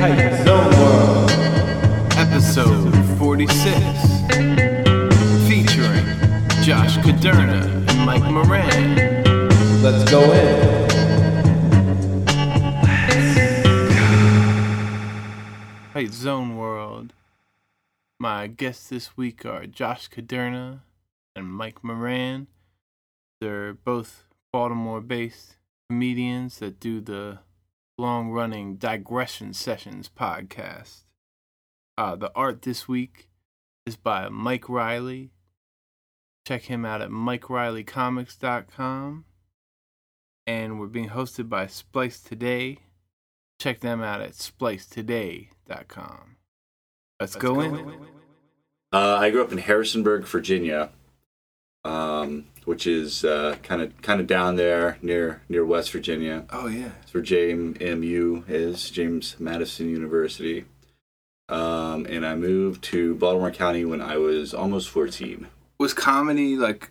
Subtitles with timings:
[0.00, 1.30] Hype Zone World.
[2.16, 3.74] episode 46,
[5.48, 6.06] featuring
[6.62, 9.22] Josh Caderna and Mike Moran.
[9.82, 10.88] Let's go in.
[15.92, 17.12] Hype Zone World.
[18.20, 20.80] My guests this week are Josh Caderna
[21.34, 22.46] and Mike Moran.
[23.40, 24.22] They're both
[24.52, 25.56] Baltimore based
[25.88, 27.40] comedians that do the
[27.98, 31.02] long running Digression Sessions podcast.
[31.96, 33.28] Uh, the art this week
[33.84, 35.32] is by Mike Riley.
[36.46, 39.24] Check him out at MikeRileyComics.com.
[40.46, 42.78] And we're being hosted by Splice Today.
[43.60, 46.36] Check them out at splicetoday.com.
[47.20, 47.74] Let's, go, in.
[48.92, 50.90] Uh, I grew up in Harrisonburg, Virginia,
[51.88, 53.22] um, which is
[53.62, 56.44] kind of kind of down there near near West Virginia.
[56.50, 56.90] Oh, yeah.
[57.00, 60.64] That's where JMU is, James Madison University.
[61.48, 65.46] Um, and I moved to Baltimore County when I was almost 14.
[65.78, 66.90] Was comedy like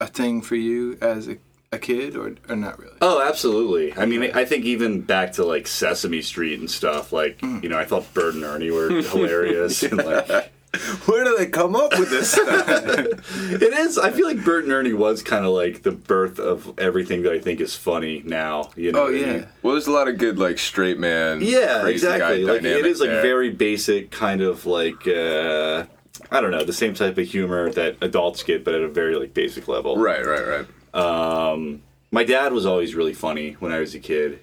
[0.00, 1.36] a thing for you as a,
[1.72, 2.96] a kid or, or not really?
[3.02, 3.94] Oh, absolutely.
[3.98, 7.12] I mean, I think even back to like Sesame Street and stuff.
[7.12, 9.82] Like, you know, I thought Bert and Ernie were hilarious.
[9.82, 10.52] and like,
[11.06, 12.68] Where do they come up with this stuff?
[13.50, 13.96] it is.
[13.98, 17.32] I feel like Bert and Ernie was kind of like the birth of everything that
[17.32, 18.70] I think is funny now.
[18.76, 19.00] You know?
[19.00, 19.32] Oh, what I yeah.
[19.32, 19.48] mean?
[19.62, 21.40] well, there's a lot of good like straight man.
[21.40, 22.44] Yeah, crazy exactly.
[22.44, 23.22] Guy Like it dynamic is like there.
[23.22, 25.84] very basic kind of like uh
[26.30, 29.14] I don't know, the same type of humor that adults get but at a very
[29.16, 29.96] like basic level.
[29.96, 30.66] right, right, right.
[30.94, 34.40] Um my dad was always really funny when I was a kid.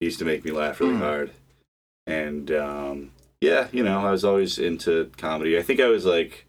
[0.00, 1.30] He used to make me laugh really hard.
[2.06, 3.10] And um
[3.42, 5.58] yeah, you know, I was always into comedy.
[5.58, 6.46] I think I was like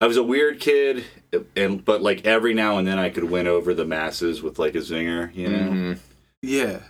[0.00, 1.04] I was a weird kid
[1.56, 4.74] and but like every now and then I could win over the masses with like
[4.76, 5.70] a zinger, you know.
[5.70, 5.98] Mhm.
[6.42, 6.80] Yeah.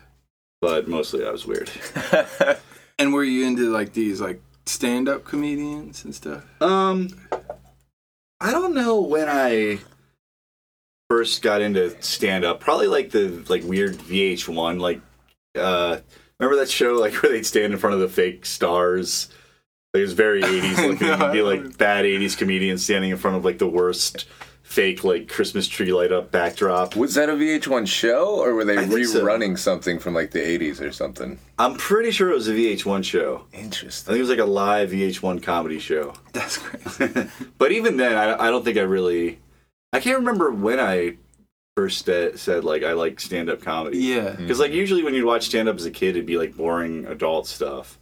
[0.60, 1.70] But mostly I was weird.
[2.98, 6.44] And were you into like these like stand up comedians and stuff?
[6.60, 7.10] Um,
[8.40, 9.78] I don't know when I
[11.08, 12.58] first got into stand up.
[12.58, 14.80] Probably like the like weird VH1.
[14.80, 15.00] Like,
[15.54, 15.98] uh,
[16.40, 19.28] remember that show like where they'd stand in front of the fake stars.
[19.94, 21.06] Like, it was very 80s looking.
[21.08, 24.26] No, It'd be like bad 80s comedian standing in front of like the worst
[24.62, 26.94] fake like Christmas tree light up backdrop.
[26.94, 29.24] Was that a VH1 show, or were they I think so.
[29.24, 31.38] rerunning something from like the 80s or something?
[31.58, 33.46] I'm pretty sure it was a VH1 show.
[33.54, 34.10] Interesting.
[34.10, 36.12] I think it was like a live VH1 comedy show.
[36.34, 37.30] That's crazy.
[37.58, 39.38] but even then, I, I don't think I really.
[39.94, 41.16] I can't remember when I
[41.78, 43.98] first sta- said like I like stand up comedy.
[44.00, 44.32] yeah.
[44.36, 47.06] Because like usually when you'd watch stand up as a kid, it'd be like boring
[47.06, 47.97] adult stuff.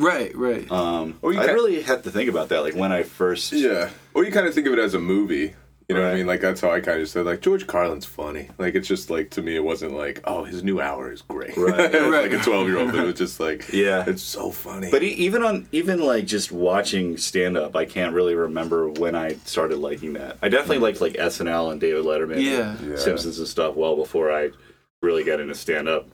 [0.00, 0.70] Right, right.
[0.70, 2.62] Um, Or you I ca- really had to think about that.
[2.62, 3.52] Like when I first.
[3.52, 3.90] Yeah.
[4.14, 5.54] Or you kind of think of it as a movie.
[5.88, 6.18] You know what I Right.
[6.18, 6.26] mean?
[6.28, 7.26] Like that's how I kind of said.
[7.26, 8.48] Like George Carlin's funny.
[8.58, 11.56] Like it's just like to me, it wasn't like, oh, his new hour is great.
[11.56, 11.92] Right.
[11.92, 12.30] It was Right.
[12.30, 12.94] like a twelve year old.
[12.94, 14.04] It was just like, Yeah.
[14.06, 14.88] it's so funny.
[14.90, 19.16] But e- even on even like just watching stand up, I can't really remember when
[19.16, 20.38] I started liking that.
[20.40, 22.76] I definitely liked like SNL and David Letterman, Yeah.
[22.78, 22.96] and Yeah.
[22.96, 24.50] Simpsons and stuff well before I
[25.02, 26.06] really got into stand up.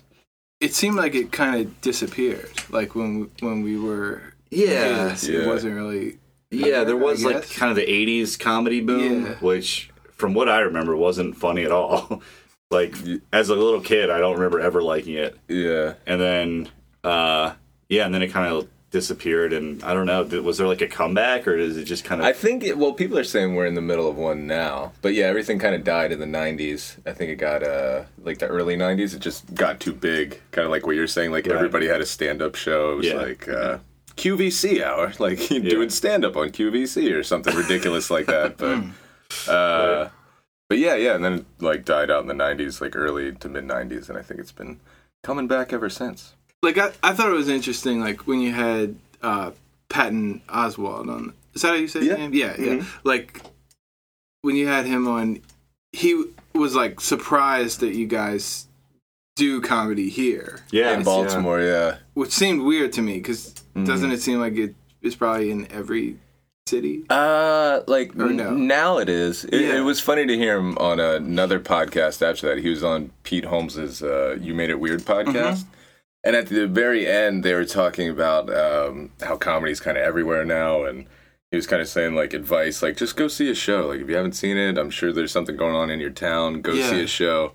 [0.61, 2.51] It seemed like it kind of disappeared.
[2.71, 5.09] Like when when we were Yeah.
[5.11, 5.41] kids, Yeah.
[5.41, 6.19] it wasn't really.
[6.51, 9.35] Yeah, there was like kind of the '80s comedy boom, Yeah.
[9.41, 12.23] which, from what I remember, wasn't funny at all.
[12.71, 12.95] like
[13.33, 15.39] as a little kid, I don't remember ever liking it.
[15.49, 15.95] yeah.
[16.07, 16.69] And then,
[17.05, 17.53] uh,
[17.89, 18.69] yeah, and then it kind of
[19.01, 19.53] disappeared.
[19.53, 22.27] And I don't know, was there like a comeback, or is it just kind of?
[22.27, 25.13] I think it, well, people are saying we're in the middle of one now, but
[25.15, 26.97] yeah, everything kind of died in the '90s.
[27.07, 29.15] I think it got uh like the early '90s.
[29.15, 31.31] It just got too big, kind of like what you're saying.
[31.31, 31.57] Like Right.
[31.57, 32.93] everybody had a stand-up show.
[32.93, 33.15] It was Yeah.
[33.15, 33.79] like uh,
[34.17, 35.59] QVC hour, like Yeah.
[35.61, 38.57] doing stand-up on QVC or something ridiculous like that.
[38.57, 38.85] But
[39.53, 40.09] uh,
[40.69, 43.49] but yeah, yeah, and then it like died out in the '90s, like early to
[43.49, 44.81] mid '90s, and I think it's been
[45.23, 46.35] coming back ever since.
[46.63, 48.01] Like I, I thought it was interesting.
[48.01, 49.51] Like when you had uh,
[49.89, 51.33] Patton Oswalt on.
[51.55, 52.15] Is that how you say his Yeah.
[52.17, 52.35] name?
[52.35, 52.85] Yeah, yeah.
[53.05, 53.41] Like
[54.43, 55.41] when you had him on,
[55.93, 56.25] he
[56.55, 58.67] was like surprised that you guys
[59.37, 60.61] do comedy here.
[60.71, 61.97] yeah, in Baltimore, yeah.
[62.15, 63.53] which seemed weird to me because
[63.85, 66.17] doesn't it seem like it is probably in every
[66.67, 67.05] city?
[67.11, 68.51] Uh, like Or no?
[68.55, 69.45] now it is.
[69.45, 69.77] It, Yeah.
[69.77, 72.63] it was funny to hear him on another podcast after that.
[72.63, 75.65] He was on Pete Holmes's uh, "You Made It Weird" podcast,
[76.27, 80.45] and at the very end, they were talking about um, how comedy's kind of everywhere
[80.45, 81.07] now, and
[81.51, 83.87] he was kind of saying like advice, like just go see a show.
[83.89, 86.61] Like if you haven't seen it, I'm sure there's something going on in your town.
[86.61, 86.91] Go Yeah.
[86.91, 87.53] see a show.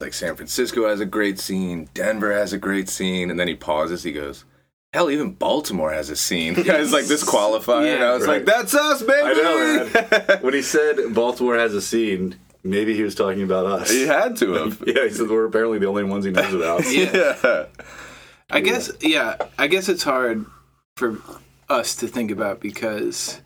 [0.00, 3.54] Like San Francisco has a great scene, Denver has a great scene, and then he
[3.54, 4.02] pauses.
[4.02, 4.44] He goes.
[4.92, 6.54] Hell, even Baltimore has a scene.
[6.56, 7.78] It's like this qualifier.
[7.92, 8.10] and Yeah.
[8.10, 8.36] I was Right.
[8.36, 9.90] like, "That's us, baby." I know,
[10.28, 10.38] man.
[10.42, 13.90] when he said Baltimore has a scene, maybe he was talking about us.
[13.90, 14.82] He had to have.
[14.86, 16.84] Yeah, he said we're apparently the only ones he knows about.
[16.92, 17.10] Yeah.
[17.44, 17.64] yeah.
[18.50, 20.44] I guess yeah, I guess it's hard
[20.96, 21.18] for
[21.68, 23.40] us to think about because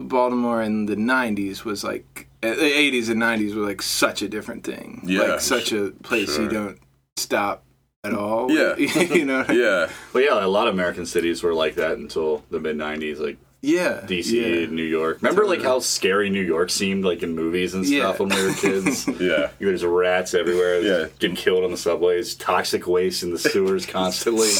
[0.00, 4.28] Baltimore in the '90s was like uh, the '80s and '90s were like such a
[4.28, 5.02] different thing.
[5.04, 6.44] Yeah, like such a place sure.
[6.44, 6.78] you don't
[7.16, 7.64] stop
[8.04, 8.50] at all.
[8.50, 8.76] Yeah.
[8.76, 9.44] you know.
[9.52, 9.90] Yeah.
[10.12, 13.38] Well, yeah, a lot of American cities were like that until the mid '90s, like
[13.64, 14.00] Yeah.
[14.04, 14.66] DC, Yeah.
[14.66, 15.18] New York.
[15.22, 18.26] Remember, like how scary New York seemed, like in movies and stuff Yeah.
[18.26, 19.06] when we were kids.
[19.20, 19.50] Yeah.
[19.60, 20.80] There's rats everywhere.
[20.80, 21.06] Yeah.
[21.20, 22.34] getting killed on the subways.
[22.34, 24.50] Toxic waste in the sewers constantly.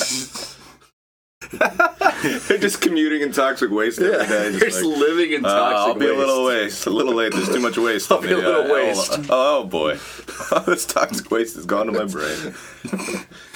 [2.23, 4.29] They're just commuting in toxic waste every yeah, day.
[4.29, 6.15] they're Just just like, living in uh, toxic I'll be waste.
[6.15, 6.87] a little waste.
[6.87, 7.33] A little late.
[7.33, 8.11] There's too much waste.
[8.13, 9.13] I'll on be a little uh, waste.
[9.31, 9.95] Oh, oh, boy.
[10.67, 12.55] this toxic waste has gone to my brain.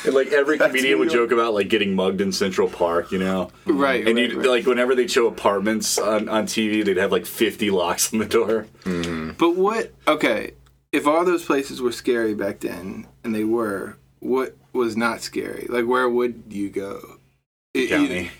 [0.04, 3.18] And like every That's comedian would joke about like getting mugged in Central Park, you
[3.18, 3.50] know.
[3.66, 4.06] Right.
[4.06, 4.48] And right, you right.
[4.48, 8.26] like whenever they'd show apartments on, on TV, they'd have like 50 locks on the
[8.26, 8.66] door.
[8.84, 9.92] But what?
[10.06, 10.52] Okay,
[10.92, 15.66] if all those places were scary back then, and they were, what was not scary?
[15.68, 17.18] Like, where would you go?
[17.74, 18.14] It- County.
[18.26, 18.30] it-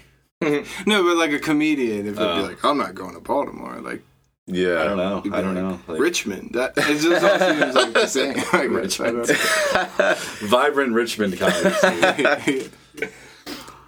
[0.87, 2.37] no, but like a comedian, if they'd Oh.
[2.43, 4.03] be like, "I'm not going to Baltimore," like
[4.47, 4.81] Yeah.
[4.81, 5.23] I don't know.
[5.37, 5.81] I don't like, know.
[5.89, 6.51] Like, Richmond.
[6.55, 8.37] That it just all seems like the same.
[8.53, 9.27] Like, Richmond.
[10.51, 12.71] vibrant Richmond comedy.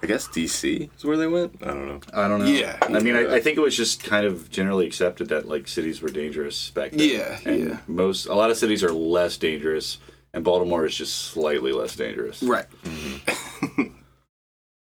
[0.01, 1.57] I guess DC is where they went.
[1.61, 1.99] I don't know.
[2.13, 2.45] I don't know.
[2.45, 2.77] Yeah.
[2.81, 6.01] I mean, I, I think it was just kind of generally accepted that like cities
[6.01, 7.09] were dangerous back then.
[7.09, 7.77] Yeah, And yeah.
[7.85, 9.97] Most a lot of cities are less dangerous,
[10.33, 12.41] and Baltimore is just slightly less dangerous.
[12.41, 12.65] right.
[12.83, 13.83] Mm-hmm.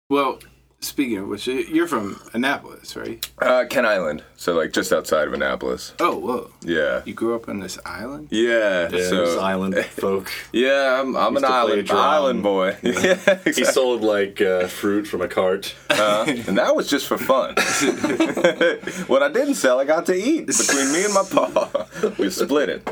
[0.08, 0.38] well,
[0.80, 3.28] speaking of which, you're from Annapolis, right?
[3.40, 4.22] Uh, Kent Island.
[4.36, 5.92] So, like, just outside of Annapolis.
[6.00, 6.50] Oh, whoa!
[6.62, 7.02] Yeah.
[7.04, 8.28] You grew up on this island.
[8.30, 8.88] Yeah.
[8.90, 10.30] Yeah, so, island folk.
[10.52, 12.76] yeah, I'm, I'm an to play a island, island boy.
[12.82, 13.64] yeah, He exactly.
[13.64, 15.74] sold like uh, fruit from a cart.
[15.90, 17.54] Uh, and that was just for fun.
[19.08, 21.86] what I didn't sell, I got to eat between me and my pa.
[22.18, 22.88] we split it.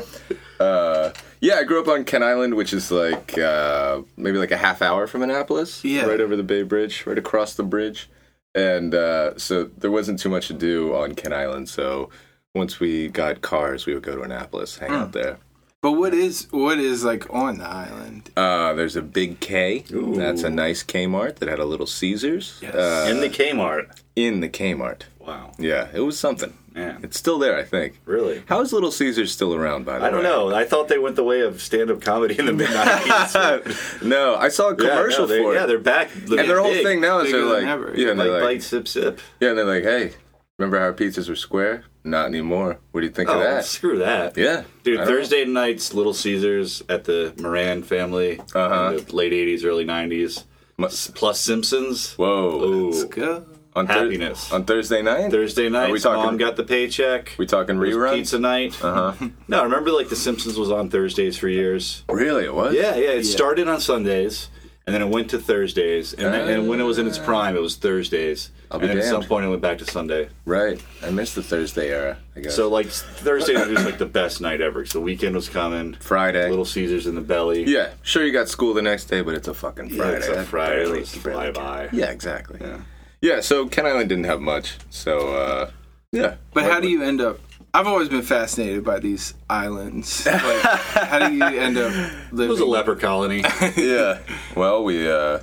[0.59, 1.11] Uh,
[1.41, 4.81] yeah, I grew up on Kent Island, which is like uh, maybe like a half
[4.81, 5.83] hour from Annapolis.
[5.83, 6.05] Yeah.
[6.05, 8.09] Right over the Bay Bridge, right across the bridge.
[8.55, 11.69] And uh, so there wasn't too much to do on Kent Island.
[11.69, 12.09] So
[12.55, 15.37] once we got cars, we would go to Annapolis, hang out there.
[15.83, 18.31] But what is what is like on the island?
[18.35, 19.85] Uh, there's a big K.
[19.89, 22.73] That's a nice Kmart that had a little Caesars Yes.
[22.73, 23.91] uh, In the Kmart.
[24.15, 25.03] in the Kmart.
[25.19, 25.51] Wow.
[25.59, 26.57] Yeah, it was something.
[26.77, 26.99] Man.
[27.03, 27.99] It's still there, I think.
[28.05, 28.43] Really?
[28.47, 30.07] How is Little Caesars still around, by the way?
[30.07, 30.53] I don't know.
[30.53, 34.01] I thought they went the way of stand-up comedy in the mid '90s.
[34.05, 35.55] no, I saw a commercial yeah, no, they, for it.
[35.55, 36.09] Yeah, they're back.
[36.15, 37.93] and their whole thing now is they're like, than ever.
[37.95, 39.19] yeah, and they're Bite, like, bite, sip, sip.
[39.39, 40.13] yeah, and they're like, hey,
[40.57, 41.85] remember how pizzas were square?
[42.03, 42.79] Not anymore.
[42.91, 43.65] What do you think Oh, of that?
[43.65, 44.37] screw that.
[44.37, 45.17] Yeah, Dude, I don't know.
[45.19, 48.95] Thursday nights, Little Caesars at the Moran family Uh-huh.
[48.97, 50.45] in the late 80s, early 90s.
[50.77, 52.13] Mu- Plus Simpsons.
[52.13, 52.89] Whoa, Ooh.
[52.91, 53.45] Let's go.
[53.77, 54.51] On Thur- happiness.
[54.51, 55.31] on Thursday night.
[55.31, 57.33] Thursday nights, we talking- mom got the paycheck.
[57.37, 58.13] we talking It reruns?
[58.15, 58.83] Pizza night.
[58.83, 59.27] Uh huh.
[59.47, 62.03] No, remember like The Simpsons was on Thursdays for years.
[62.09, 62.43] really?
[62.45, 62.73] It was?
[62.73, 63.11] Yeah, yeah.
[63.11, 63.31] It Yeah.
[63.31, 64.49] started on Sundays,
[64.85, 67.55] and then it went to Thursdays, and, then, and when it was in its prime,
[67.55, 68.51] it was Thursdays.
[68.69, 70.27] I'll and be then at some point, it went back to Sunday.
[70.43, 70.77] Right.
[71.01, 72.17] I missed the Thursday era.
[72.35, 72.53] I guess.
[72.55, 74.85] So like Thursday night was like the best night ever.
[74.85, 75.93] So the weekend was coming.
[76.01, 76.49] Friday.
[76.49, 77.63] Little Caesars in the belly.
[77.63, 78.25] yeah, sure.
[78.25, 80.17] You got school the next day, but it's a fucking Yeah, Friday.
[80.17, 80.75] it's a That Friday.
[80.83, 81.87] barely- Let's fly by.
[81.93, 82.57] Yeah, exactly.
[82.61, 82.79] Yeah.
[83.21, 84.77] Yeah, so Kent Island didn't have much.
[84.89, 85.71] So, uh,
[86.11, 86.35] yeah.
[86.53, 87.39] But how do you end up?
[87.73, 90.25] I've always been fascinated by these islands.
[90.37, 91.91] Like, how do you end up
[92.31, 92.45] living?
[92.45, 93.43] It was a leper colony.
[93.77, 94.19] yeah.
[94.55, 95.39] Well, we, uh,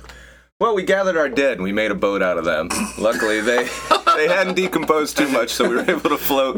[0.65, 2.69] well, we gathered our dead and we made a boat out of them.
[2.97, 3.69] Luckily, they
[4.15, 6.55] they hadn't decomposed too much, so we were able to float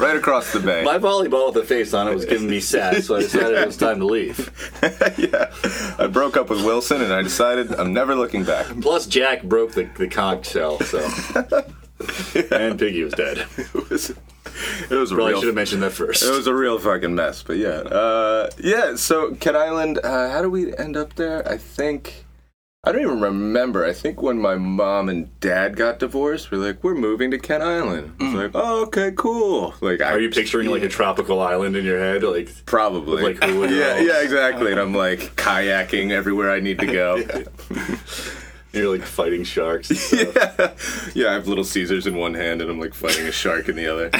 [0.00, 0.82] right across the bay.
[0.82, 3.66] My volleyball with the face on it was giving me sass, so I decided it
[3.66, 4.50] was time to leave.
[5.18, 5.52] yeah.
[5.98, 8.66] I broke up with Wilson and I decided I'm never looking back.
[8.80, 11.00] Plus, Jack broke the, the conch shell, so.
[12.50, 13.46] and Piggy was dead.
[13.58, 16.22] It was, it was a Probably real should have mentioned that first.
[16.22, 17.80] It was a real fucking mess, but yeah.
[17.80, 21.46] Uh, yeah, so Kent Island, uh, how do we end up there?
[21.46, 22.24] I think,
[22.90, 23.84] I don't even remember.
[23.84, 27.62] I think when my mom and dad got divorced, we're like, we're moving to Kent
[27.62, 28.16] Island.
[28.18, 29.74] It's like, oh, okay, cool.
[29.80, 32.24] Like, I, Are you picturing like a tropical island in your head?
[32.24, 33.22] Like, Probably.
[33.22, 34.72] Like yeah, yeah, exactly.
[34.72, 37.22] And I'm like kayaking everywhere I need to go.
[38.72, 39.90] you're like fighting sharks.
[39.90, 41.12] And stuff.
[41.14, 43.76] yeah, I have Little Caesars in one hand and I'm like fighting a shark in
[43.76, 44.10] the other.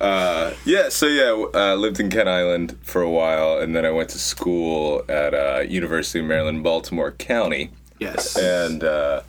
[0.00, 3.90] uh, yeah, so yeah, uh, lived in Kent Island for a while, and then I
[3.90, 7.70] went to school at uh, University of Maryland, Baltimore County,
[8.00, 8.36] yes.
[8.36, 9.22] and uh,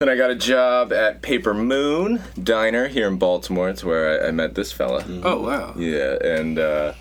[0.00, 3.68] then I got a job at Paper Moon Diner here in Baltimore.
[3.68, 5.04] It's where I, I met this fella.
[5.24, 5.74] oh wow.
[5.76, 6.92] Yeah, and uh,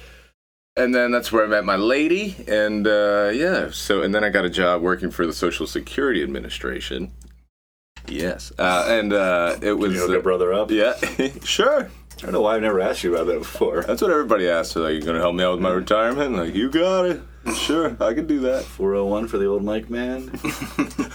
[0.77, 3.69] and then that's where I met my lady, and uh, yeah.
[3.71, 7.11] So and then I got a job working for the Social Security Administration.
[8.07, 10.69] Yes, uh, and uh, it was You hook a brother up.
[10.71, 10.93] yeah,
[11.43, 11.89] sure.
[12.17, 13.81] I don't know why I've never asked you about that before.
[13.83, 14.73] That's what everybody asks.
[14.73, 17.21] They're like, "You gonna help me out with my retirement?" Like, you got it.
[17.55, 18.63] Sure, I can do that.
[18.63, 20.31] 401 for the old Mike man.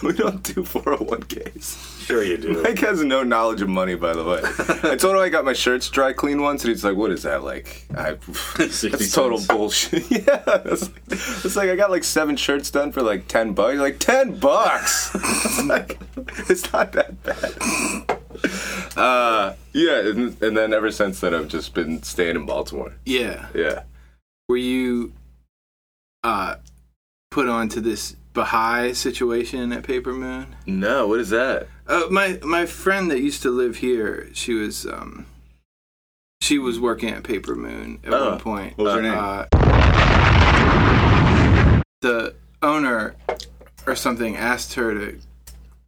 [0.03, 2.07] We don't do 401ks.
[2.07, 2.63] Sure you do.
[2.65, 4.41] Mike has no knowledge of money, by the way.
[4.91, 7.25] I told him I got my shirts dry cleaned once, and he's like, "What is
[7.25, 8.17] that like?" I,
[8.57, 9.49] 60 that's total cents.
[9.53, 10.11] bullshit.
[10.11, 13.77] yeah, it's like, it's like I got like seven shirts done for like ten bucks.
[13.77, 15.11] Like ten bucks.
[15.15, 16.01] it's like
[16.49, 18.19] it's not that bad.
[18.97, 22.95] Uh, yeah, and, and then ever since then, I've just been staying in Baltimore.
[23.05, 23.49] Yeah.
[23.55, 23.83] Yeah.
[24.49, 25.13] Were you
[26.25, 26.57] uh
[27.31, 30.55] put onto this Baha'i situation at Paper Moon?
[30.67, 31.67] No, what is that?
[31.87, 35.27] Uh, my my friend that used to live here, she was um
[36.41, 38.79] she was working at Paper Moon at Oh, one point.
[38.79, 39.15] what was her name?
[39.17, 39.47] Uh,
[42.03, 43.15] the owner
[43.87, 45.19] or something asked her to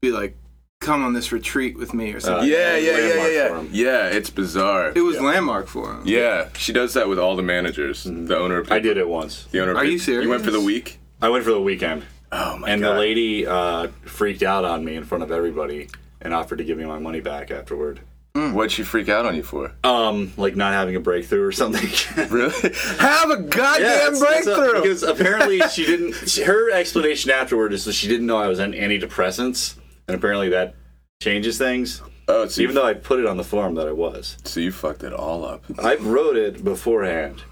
[0.00, 0.36] be like,
[0.82, 2.48] "Come on this retreat with me" or something.
[2.48, 3.62] Yeah, yeah, yeah, yeah, yeah.
[3.70, 4.92] Yeah, it's bizarre.
[4.94, 6.02] It was landmark for him.
[6.04, 8.04] Yeah, she does that with all the managers.
[8.04, 8.58] The owner.
[8.58, 9.44] Of I did it once.
[9.50, 9.70] The owner.
[9.72, 10.24] of Are you serious?
[10.24, 10.98] You went for the week.
[11.22, 12.04] I went for the weekend.
[12.32, 12.88] Oh my and god.
[12.88, 15.88] And the lady uh, freaked out on me in front of everybody
[16.20, 18.00] and offered to give me my money back afterward.
[18.34, 19.72] What'd she freak out on you for?
[19.84, 21.86] Um, like not having a breakthrough or something.
[22.30, 22.52] Really?
[22.98, 24.80] Have a goddamn it's- it's a- breakthrough.
[24.80, 26.14] because apparently she didn't.
[26.28, 29.74] She, her explanation afterward is that she didn't know I was on antidepressants,
[30.12, 30.74] and apparently that
[31.22, 32.02] changes things.
[32.28, 34.70] oh, so Even though I put it on the form that I was, so you
[34.70, 35.64] fucked it all up.
[35.78, 37.42] I wrote it beforehand,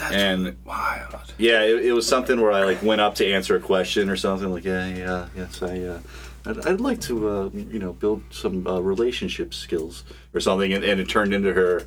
[0.00, 1.32] and Wild.
[1.38, 4.16] yeah, it, it was something where I like went up to answer a question or
[4.16, 5.78] something like, yeah, yeah, yes, I.
[5.80, 6.00] Uh,
[6.46, 10.82] I'd, I'd like to, uh, you know, build some uh, relationship skills or something, and,
[10.82, 11.82] and it turned into her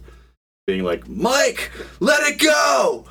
[0.67, 3.03] being like, "Mike, let it go,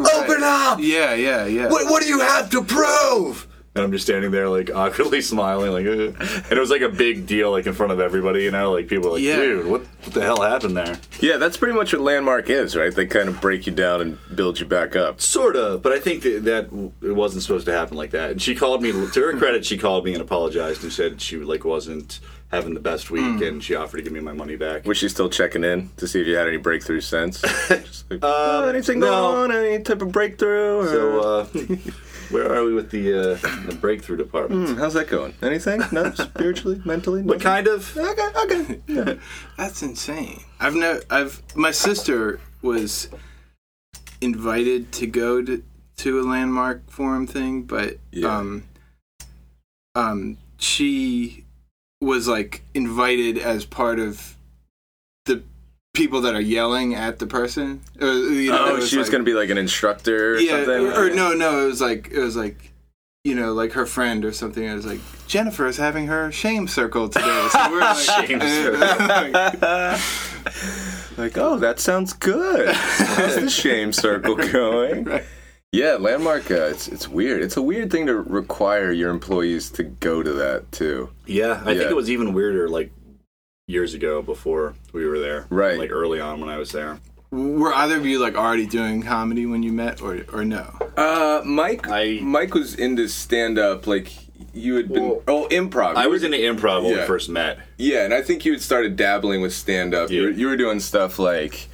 [0.00, 0.78] open up.
[0.80, 1.68] Yeah, yeah, yeah.
[1.68, 3.46] What, what do you have to prove?"
[3.78, 6.12] And I'm just standing there, like awkwardly smiling, like, "Uh."
[6.50, 8.88] and it was like a big deal, like in front of everybody, you know, like
[8.88, 9.36] people were like, Yeah.
[9.36, 12.94] "Dude, what, what the hell happened there?" Yeah, that's pretty much what landmark is, right?
[12.94, 15.20] They kind of break you down and build you back up.
[15.20, 16.64] Sort of, but I think that, that
[17.02, 18.32] it wasn't supposed to happen like that.
[18.32, 18.90] And she called me.
[18.92, 22.20] To her credit, she called me and apologized and said she like wasn't
[22.50, 24.86] having the best week, and she offered to give me my money back.
[24.86, 27.44] Was she still checking in to see if you had any breakthrough since?
[28.10, 29.06] Like, Um, "Oh, anything no.
[29.06, 29.52] going on?
[29.66, 30.78] Any type of breakthrough?
[30.78, 30.86] Or...
[30.86, 31.46] So, uh,
[32.30, 33.34] where are we with the uh,
[33.66, 34.68] the breakthrough department?
[34.70, 35.34] Hmm, how's that going?
[35.42, 35.82] Anything?
[35.92, 37.22] No, spiritually, mentally?
[37.22, 37.96] What kind of?
[37.96, 38.80] Okay, okay.
[38.86, 39.14] Yeah.
[39.56, 40.40] That's insane.
[40.60, 41.02] I've never.
[41.10, 43.08] I've my sister was
[44.20, 45.62] invited to go to
[45.98, 48.36] to a landmark forum thing, but Yeah.
[48.38, 48.64] um,
[49.94, 51.44] um, she
[52.00, 54.34] was like invited as part of the
[55.94, 57.80] people that are yelling at the person.
[58.00, 60.38] Or, you know, Oh, it she was like- going to be like an instructor or
[60.38, 60.86] yeah, something?
[60.92, 62.72] or no, no, it was like it was like.
[63.24, 64.62] You know, like her friend or something.
[64.62, 67.48] It was like Jennifer is having her shame circle today.
[67.50, 68.38] So we're like, Shame
[71.18, 72.68] Like, oh, that sounds good.
[72.74, 75.04] How's the shame circle going?
[75.04, 75.24] Right.
[75.72, 76.50] Yeah, landmark.
[76.50, 77.42] Uh, it's it's weird.
[77.42, 81.10] It's a weird thing to require your employees to go to that too.
[81.26, 81.78] Yeah, I Yeah.
[81.80, 82.92] think it was even weirder like
[83.68, 85.46] years ago before we were there.
[85.50, 85.78] Right.
[85.78, 86.98] Like early on when I was there.
[87.30, 90.64] Were either of you like already doing comedy when you met, or or no?
[90.96, 91.86] Uh, Mike.
[91.88, 93.86] I- Mike was into stand up.
[93.86, 94.10] Like
[94.54, 95.08] you had been.
[95.10, 95.94] Well, oh, improv.
[95.96, 97.00] I was were- into improv when Yeah.
[97.02, 97.58] we first met.
[97.76, 100.10] Yeah, and I think you had started dabbling with stand up.
[100.10, 100.26] You, Yeah.
[100.28, 101.68] were, you were doing stuff like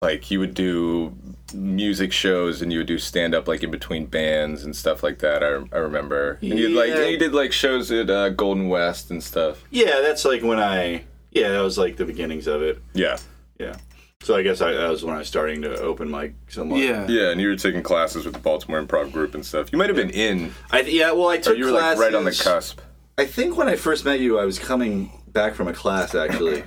[0.00, 1.12] like you would do
[1.54, 5.18] music shows and you would do stand up like in between bands and stuff like
[5.20, 5.42] that.
[5.42, 6.38] I, I remember.
[6.40, 9.64] And you like and you did like shows at uh, Golden West and stuff.
[9.70, 11.02] Yeah, that's like when I.
[11.34, 12.80] Yeah, that was like the beginnings of it.
[12.94, 13.18] Yeah.
[13.58, 13.76] Yeah.
[14.22, 16.80] So I guess I, that was when I was starting to open mic somewhat.
[16.80, 17.06] Yeah.
[17.08, 19.70] Yeah, and you were taking classes with the Baltimore Improv Group and stuff.
[19.70, 21.12] You might have been in, I, yeah.
[21.12, 22.80] Well, I or took you were like right on the cusp.
[23.18, 26.64] I think when I first met you, I was coming back from a class actually,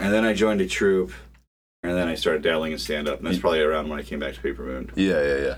[0.00, 1.12] and then I joined a troupe,
[1.82, 4.18] and then I started dabbling in stand up, and that's probably around when I came
[4.18, 4.90] back to Paper Moon.
[4.94, 5.56] Yeah, yeah,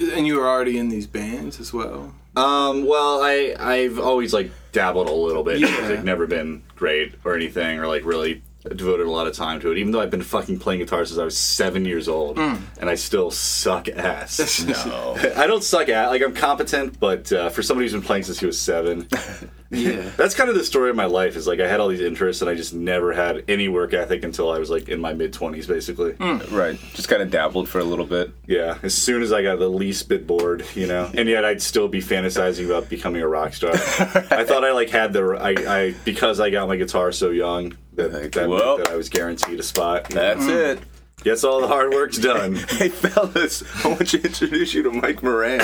[0.00, 0.14] yeah.
[0.14, 2.14] And you were already in these bands as well.
[2.36, 5.58] Um, well, I I've always like dabbled a little bit.
[5.60, 5.88] Yeah.
[5.88, 8.42] Like never been great or anything, or like really
[8.76, 9.78] devoted a lot of time to it.
[9.78, 12.94] Even though I've been fucking playing guitar since I was seven years old, and I
[12.94, 14.64] still suck ass.
[14.86, 15.16] No.
[15.36, 18.38] I don't suck at like I'm competent, but uh, for somebody who's been playing since
[18.38, 19.08] he was seven,
[19.70, 20.10] Yeah.
[20.16, 21.36] that's kind of the story of my life.
[21.36, 24.24] Is like I had all these interests, and I just never had any work ethic
[24.24, 26.12] until I was like in my mid twenties, basically.
[26.12, 26.38] Hmm.
[26.54, 26.78] right.
[26.94, 28.32] Just kind of dabbled for a little bit.
[28.46, 31.62] Yeah, as soon as I got the least bit bored, you know, and yet I'd
[31.62, 33.72] still be fantasizing about becoming a rock star.
[33.74, 37.76] I thought I like had the I, I because I got my guitar so young
[37.94, 38.78] that Like, that, well.
[38.78, 40.08] that I was guaranteed a spot.
[40.08, 40.50] That's hmm.
[40.50, 40.78] it.
[41.22, 42.54] Guess all the hard work's done.
[42.56, 45.60] Hey fellas, I want to introduce you to Mike Moran.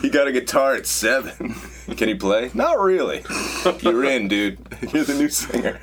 [0.00, 1.54] he got a guitar at seven.
[1.96, 2.50] Can he play?
[2.54, 3.24] Not really.
[3.80, 4.58] You're in, dude.
[4.92, 5.80] You're the new singer.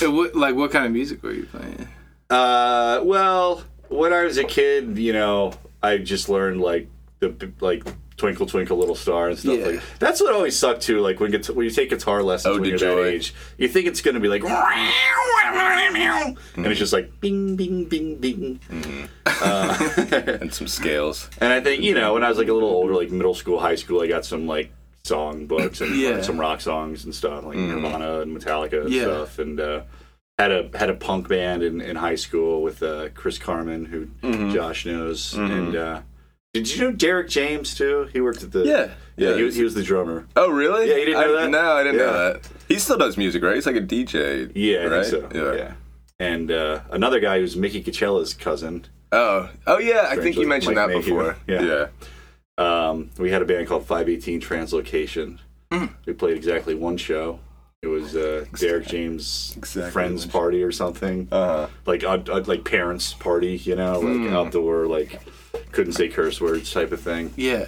[0.00, 1.88] What, like, what kind of music were you playing?
[2.30, 5.52] Uh, well, when I was a kid, you know,
[5.82, 6.88] I just learned like
[7.20, 7.84] the like
[8.16, 9.66] Twinkle Twinkle Little Star and stuff Yeah.
[9.66, 9.80] like.
[9.98, 11.00] That's what always sucked too.
[11.00, 13.86] Like when guitar, when you take guitar lessons Ode when you're that age, you think
[13.86, 14.56] it's gonna be like, and
[16.66, 18.60] it's just like bing bing bing bing.
[19.44, 21.28] and some scales.
[21.40, 23.58] And I think you know when I was like a little older, like middle school,
[23.58, 24.72] high school, I got some like
[25.04, 26.22] song books and Yeah.
[26.22, 29.02] some rock songs and stuff like Nirvana and Metallica and Yeah.
[29.02, 29.82] stuff, and uh,
[30.38, 34.08] had a had a punk band in, in high school with uh, Chris Carmen, who
[34.52, 36.00] Josh knows, and uh,
[36.54, 38.08] did you know Derek James too?
[38.12, 38.90] He worked at the Yeah.
[39.16, 39.36] yeah, Yeah.
[39.36, 40.26] he, was, he was the drummer.
[40.36, 40.88] Oh, really?
[40.88, 41.50] Yeah, you didn't know I, that?
[41.50, 42.48] No, I didn't know that.
[42.68, 43.54] He still does music, right?
[43.56, 44.50] He's like a DJ.
[44.54, 45.06] Yeah, I right?
[45.06, 45.54] think so.
[45.56, 45.72] Yeah.
[46.20, 48.86] And uh, another guy who's Mickey Cachella's cousin.
[49.12, 50.06] Oh, oh yeah.
[50.08, 51.02] I think you mentioned Mike that Mayhew.
[51.02, 51.36] before.
[51.46, 51.62] Yeah.
[51.62, 51.86] yeah.
[52.56, 55.40] Um, we had a band called 518 Translocation.
[55.72, 55.86] Hmm.
[56.06, 57.40] We played exactly one show.
[57.82, 61.66] It was uh, Derek James' Exactly friends party or something, Uh-huh.
[61.84, 64.32] like uh, uh, like parents party, you know, like Hmm.
[64.34, 65.20] outdoor, like
[65.72, 67.32] couldn't say curse words type of thing.
[67.36, 67.66] Yeah.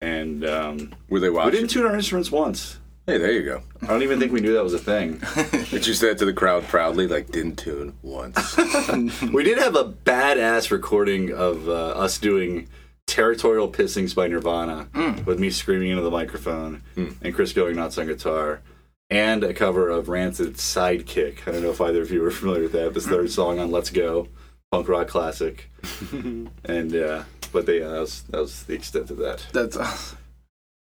[0.00, 1.60] And um, Were they watching we watching?
[1.60, 2.78] didn't tune our instruments once.
[3.06, 3.62] Hey, there you go.
[3.82, 5.20] I don't even think we knew that was a thing.
[5.70, 7.06] Did you say it to the crowd proudly?
[7.06, 8.54] Like, didn't tune once.
[9.32, 12.68] we did have a badass recording of uh, us doing
[13.06, 14.86] territorial pissings by nirvana
[15.24, 18.60] with me screaming into the microphone and chris going nuts on guitar
[19.08, 22.64] and a cover of rancid's sidekick i don't know if either of you are familiar
[22.64, 24.28] with that this third song on let's go
[24.70, 25.70] punk rock classic
[26.12, 27.22] and uh
[27.52, 30.18] but they uh, that was that was the extent of that That's awesome.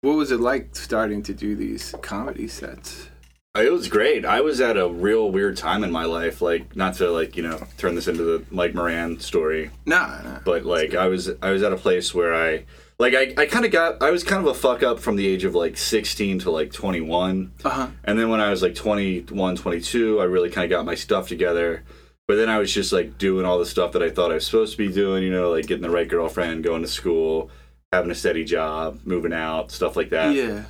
[0.02, 3.08] What was it like starting to do these comedy sets?
[3.56, 4.24] It was great.
[4.26, 6.42] I was at a real weird time in my life.
[6.42, 10.38] Like, not to like you know turn this into the Mike Moran story, Nah, nah.
[10.44, 12.64] but like I was I was at a place where I
[12.98, 15.26] like I, I kind of got I was kind of a fuck up from the
[15.26, 17.88] age of like 16 to like 21 Uh huh.
[18.04, 21.26] and then when I was like 21 22 I really kind of got my stuff
[21.28, 21.82] together
[22.28, 24.46] but then I was just like doing all the stuff that I thought I was
[24.46, 27.50] supposed to be doing you know like getting the right girlfriend going to school
[27.92, 30.64] having a steady job moving out stuff like that Yeah.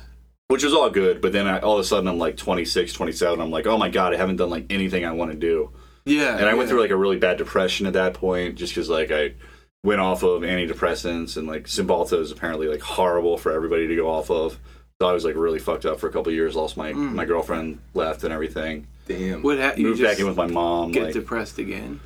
[0.47, 3.41] which was all good but then I, all of a sudden I'm like 26 27
[3.41, 5.71] I'm like oh my god I haven't done like anything I want to do
[6.05, 6.37] Yeah.
[6.37, 9.11] and I went through like a really bad depression at that point, just because like
[9.11, 9.33] I
[9.83, 14.09] went off of antidepressants and like Cymbalta is apparently like horrible for everybody to go
[14.09, 14.59] off of.
[14.99, 16.55] So I was like really fucked up for a couple of years.
[16.55, 18.87] Lost my my girlfriend, left and everything.
[19.07, 19.43] Damn.
[19.43, 19.81] What happened?
[19.83, 20.91] you Moved just back in with my mom.
[20.91, 21.99] get Like, depressed again?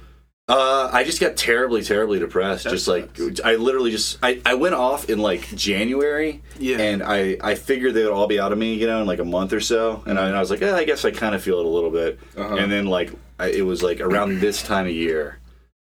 [0.49, 2.65] uh, I just got terribly, terribly depressed.
[2.65, 3.17] That just like.
[3.45, 6.41] I literally just I, I went off in like January.
[6.60, 6.80] Yeah.
[6.80, 9.19] And I I figured they would all be out of me, you know, in like
[9.19, 10.04] a month or so.
[10.06, 11.69] And I, and I was like, eh, I guess I kind of feel it a
[11.69, 12.19] little bit.
[12.36, 12.56] Uh-huh.
[12.56, 15.39] And then like I, it was like around this time of year,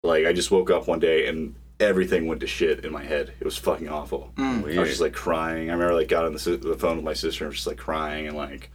[0.02, 3.32] like I just woke up one day and everything went to shit in my head.
[3.38, 4.32] It was fucking awful.
[4.36, 4.76] Mm.
[4.76, 5.68] I was just like crying.
[5.70, 7.66] I remember like got on the, si- the phone with my sister and was just
[7.66, 8.70] like crying and like,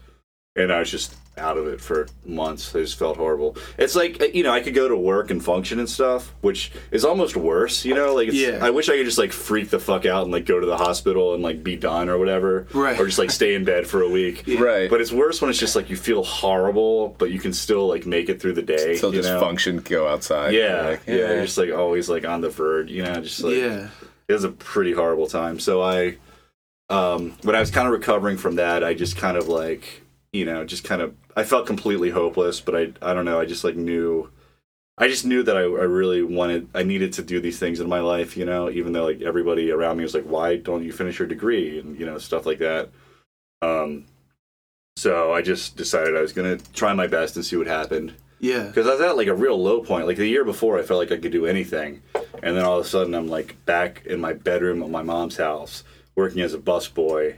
[0.55, 2.75] and I was just out of it for months.
[2.75, 3.55] I just felt horrible.
[3.77, 6.71] It's like uh, you know I could go to work and function and stuff, which
[6.91, 7.85] is almost worse.
[7.85, 8.59] You know, like it's, Yeah.
[8.61, 10.77] I wish I could just like freak the fuck out and like go to the
[10.77, 12.99] hospital and like be done or whatever, Right.
[12.99, 14.89] Or just like stay in bed for a week, Right.
[14.89, 18.05] But it's worse when it's just like you feel horrible, but you can still like
[18.05, 18.97] make it through the day.
[18.97, 19.39] Still just know?
[19.39, 20.53] function, go outside.
[20.53, 23.55] Yeah, Like, yeah, You're just like always like on the verge, you know, just like
[23.55, 23.87] yeah.
[24.27, 25.59] it was a pretty horrible time.
[25.59, 26.17] So I,
[26.89, 30.01] um, when I was kind of recovering from that, I just kind of like,
[30.33, 33.45] you know, just kind of, I felt completely hopeless, but I, I don't know, I
[33.45, 34.29] just like knew,
[34.97, 37.89] I just knew that I, I really wanted, I needed to do these things in
[37.89, 40.91] my life, you know, even though like everybody around me was like, why don't you
[40.91, 42.89] finish your degree and you know stuff like that.
[43.61, 44.05] Um,
[44.95, 48.63] so I just decided I was gonna try my best and see what happened Yeah.
[48.67, 50.07] because I was at like a real low point.
[50.07, 52.01] Like the year before, I felt like I could do anything,
[52.43, 55.37] and then all of a sudden, I'm like back in my bedroom at my mom's
[55.37, 55.83] house,
[56.15, 57.35] working as a busboy.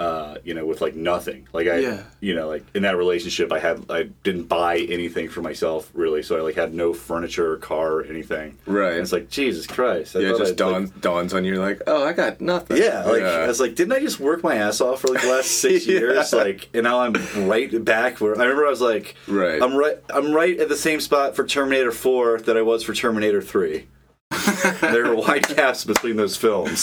[0.00, 1.46] Uh, you know, with like nothing.
[1.52, 2.02] Like I, Yeah.
[2.20, 6.22] you know, like in that relationship, I had I didn't buy anything for myself really,
[6.22, 8.56] so I like had no furniture, or car, or anything.
[8.64, 8.92] Right.
[8.94, 10.16] And it's like Jesus Christ.
[10.16, 12.78] I yeah, it just I'd, like- dawns, dawns on you like, oh, I got nothing.
[12.78, 15.28] yeah, like I was like, didn't I just work my ass off for like the
[15.28, 15.98] last six Yeah.
[15.98, 16.32] years?
[16.32, 17.12] Like, and now I'm
[17.46, 19.62] right back where I remember I was like, Right.
[19.62, 22.94] I'm right, I'm right at the same spot for Terminator Four that I was for
[22.94, 23.86] Terminator Three.
[24.80, 26.80] there are wide gaps between those films.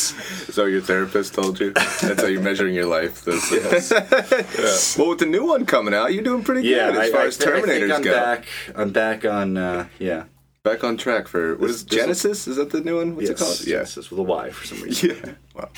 [0.54, 1.72] So your therapist told you?
[1.74, 3.24] That's how you're measuring your life.
[3.24, 3.52] This,
[3.98, 5.02] Yeah.
[5.02, 7.22] Well, with the new one coming out, you're doing pretty Yeah, good as I, far
[7.22, 8.14] I, as thi- I think Terminators I'm go.
[8.14, 8.46] back.
[8.76, 9.58] I'm back on.
[9.58, 10.26] Uh, yeah,
[10.64, 12.48] Back on track for what This- is Genisys?
[12.50, 13.16] Is that the new one?
[13.16, 13.68] What's yes, it called?
[13.68, 15.10] yes, it's with a Y for some reason.
[15.24, 15.32] Yeah.
[15.56, 15.70] Well,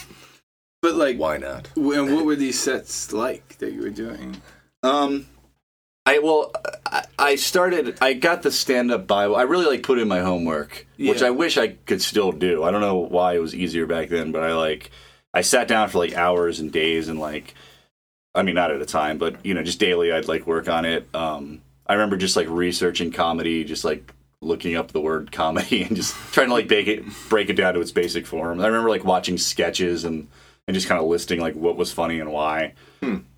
[0.81, 1.69] But like, why not?
[1.75, 4.41] and what were these sets like that you were doing?
[4.81, 5.27] Um,
[6.07, 6.51] I well,
[7.19, 7.97] I, started.
[8.01, 9.35] I got the stand-up Bible.
[9.35, 12.63] I really like put in my homework, which I wish I could still do.
[12.63, 14.91] I don't know why it was easier back then, but I like.
[15.33, 17.53] I sat down for like hours and days and like,
[18.33, 20.11] I mean, not at a time, but you know, just daily.
[20.11, 21.07] I'd like work on it.
[21.13, 25.95] Um, I remember just like researching comedy, just like looking up the word comedy and
[25.95, 28.59] just trying to like break it break it down to its basic form.
[28.59, 30.27] I remember like watching sketches and
[30.69, 32.73] and just kind of listing like what was funny and why.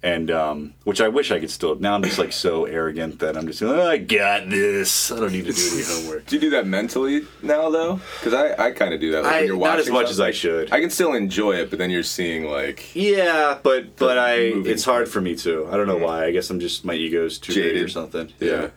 [0.04, 1.76] And um, which I wish I could still.
[1.76, 5.14] Now I'm just like so arrogant that I'm just like, oh, I got this.
[5.14, 6.26] I don't need to do any homework.
[6.26, 8.02] Do you do that mentally now though?
[8.20, 9.24] Because I, I kind of do that.
[9.24, 10.20] Like I, when you're not as watching much as.
[10.20, 10.74] I should.
[10.74, 14.84] I can still enjoy it, but then you're seeing like yeah, but but I it's
[14.84, 15.70] hard for me too.
[15.72, 16.26] I don't know why.
[16.26, 18.34] I guess I'm just my ego's too big or something.
[18.42, 18.72] yeah,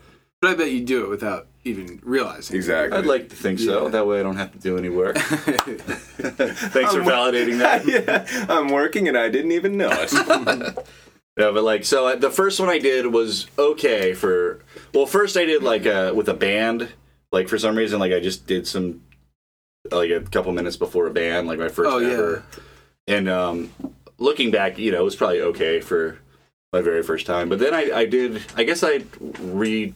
[0.45, 2.55] But I bet you do it without even realizing.
[2.55, 2.59] it.
[2.59, 2.99] exactly.
[2.99, 3.85] I'd like to think so.
[3.85, 3.89] Yeah.
[3.93, 5.17] That way I don't have to do any work.
[5.19, 7.87] Thanks for validating that.
[7.87, 10.79] yeah, I'm working and I didn't even know it.
[11.39, 14.61] No, but like, so uh, the first one I did was okay for.
[14.93, 16.91] Well, first I did like uh, with a band.
[17.33, 19.03] Like for some reason, like I just did some,
[19.91, 22.09] like a couple minutes before a band, like my first Oh, yeah.
[22.13, 22.45] ever.
[23.09, 23.73] And um,
[24.19, 26.19] looking back, you know, it was probably okay for
[26.75, 27.49] my very first time.
[27.49, 28.43] But then I, I did.
[28.57, 29.03] I guess I
[29.41, 29.95] re,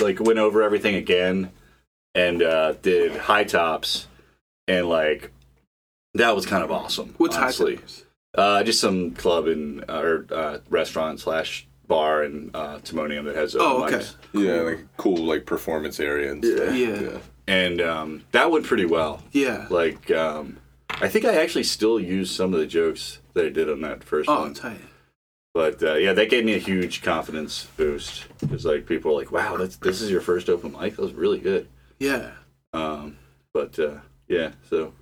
[0.00, 1.50] like went over everything again,
[2.14, 4.06] and uh, did high tops,
[4.68, 5.30] and like
[6.14, 7.14] that was kind of awesome.
[7.18, 8.04] What's high tops?
[8.34, 13.36] Uh, just some club and uh, or uh, restaurant slash bar in uh, Timonium that
[13.36, 13.96] has open Oh, okay.
[14.04, 14.14] mics.
[14.32, 16.74] yeah, like cool like performance area and stuff.
[16.74, 17.18] Yeah.
[17.46, 19.22] and um, that went pretty well.
[19.32, 19.66] Yeah.
[19.70, 20.56] Like, um,
[20.88, 24.02] I think I actually still use some of the jokes that I did on that
[24.02, 24.54] first Oh, one.
[24.54, 24.80] tight.
[25.54, 29.30] But uh, yeah, that gave me a huge confidence boost because like people were like,
[29.30, 30.96] "Wow, that's this is your first open mic.
[30.96, 31.68] That was really good."
[32.00, 32.32] Yeah.
[32.72, 33.18] Um,
[33.52, 34.92] but uh, yeah, so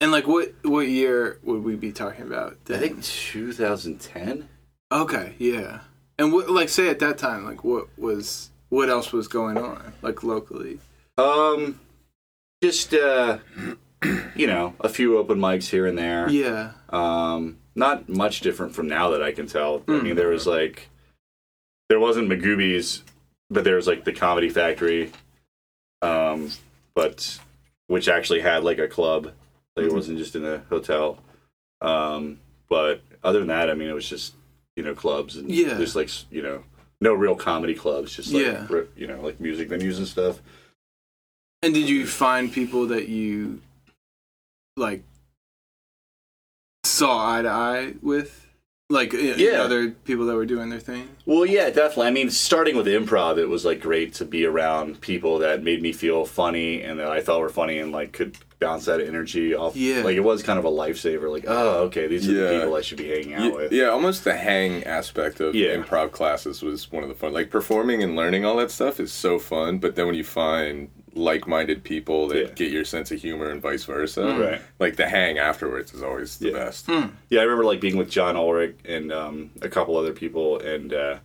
[0.00, 2.58] And like, what what year would we be talking about?
[2.70, 4.48] I think 2010.
[4.92, 5.34] Okay.
[5.38, 5.80] Yeah.
[6.18, 9.94] And what, like, say at that time, like, what was what else was going on,
[10.02, 10.78] like locally?
[11.16, 11.80] Um,
[12.62, 13.38] just uh,
[14.36, 16.28] you know, a few open mics here and there.
[16.30, 16.72] Yeah.
[16.90, 19.82] Um, not much different from now that I can tell.
[19.88, 20.88] I mean, there was like,
[21.88, 23.04] there wasn't Magooby's,
[23.48, 25.12] but there was like the Comedy Factory,
[26.02, 26.50] um,
[26.94, 27.38] but
[27.86, 29.32] which actually had like a club.
[29.76, 31.18] Like it wasn't just in a hotel.
[31.80, 34.34] Um, but other than that, I mean, it was just
[34.76, 35.78] you know clubs and Yeah.
[35.78, 36.64] just like you know
[37.00, 38.66] no real comedy clubs, just like Yeah.
[38.96, 40.40] you know like music venues and stuff.
[41.62, 43.60] And did you find people that you
[44.76, 45.02] like
[46.84, 48.46] saw eye to eye with,
[48.90, 49.62] like uh, Yeah.
[49.62, 51.08] other people that were doing their thing?
[51.26, 52.06] Well, yeah, definitely.
[52.06, 55.82] I mean, starting with improv, it was like great to be around people that made
[55.82, 59.54] me feel funny and that I thought were funny and like could bounce that energy
[59.54, 59.76] off.
[59.76, 60.02] Yeah.
[60.02, 61.30] Like it was kind of a lifesaver.
[61.30, 62.40] Like, oh, okay, these are Yeah.
[62.52, 63.72] the people I should be hanging out Y- with.
[63.72, 65.76] Yeah, almost the hang aspect of Yeah.
[65.76, 67.32] improv classes was one of the fun.
[67.32, 70.88] Like performing and learning all that stuff is so fun, but then when you find
[71.18, 72.52] like-minded people that Yeah.
[72.54, 74.62] get your sense of humor and vice versa, Right.
[74.78, 76.52] like the hang afterwards is always the Yeah.
[76.54, 76.88] best.
[77.28, 80.92] Yeah, I remember like being with John Ulrich and um, a couple other people and
[80.94, 81.18] uh,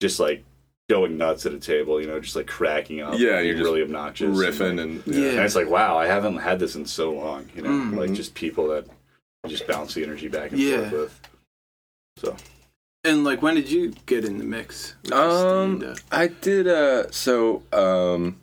[0.00, 0.44] just like
[0.90, 3.18] going nuts at a table, you know, just like cracking up.
[3.18, 4.36] Yeah, and you're just really obnoxious.
[4.36, 5.30] Riffing like- and Yeah.
[5.30, 7.96] and it's like, wow, I haven't had this in so long, you know, Mm.
[7.96, 8.86] like just people that
[9.48, 10.90] just bounce the energy back and Yeah.
[10.90, 11.20] forth with.
[12.18, 12.36] So.
[13.04, 14.94] And like, when did you get in the mix?
[15.10, 15.94] Um.
[16.12, 16.68] I did.
[16.68, 18.36] Uh, so um,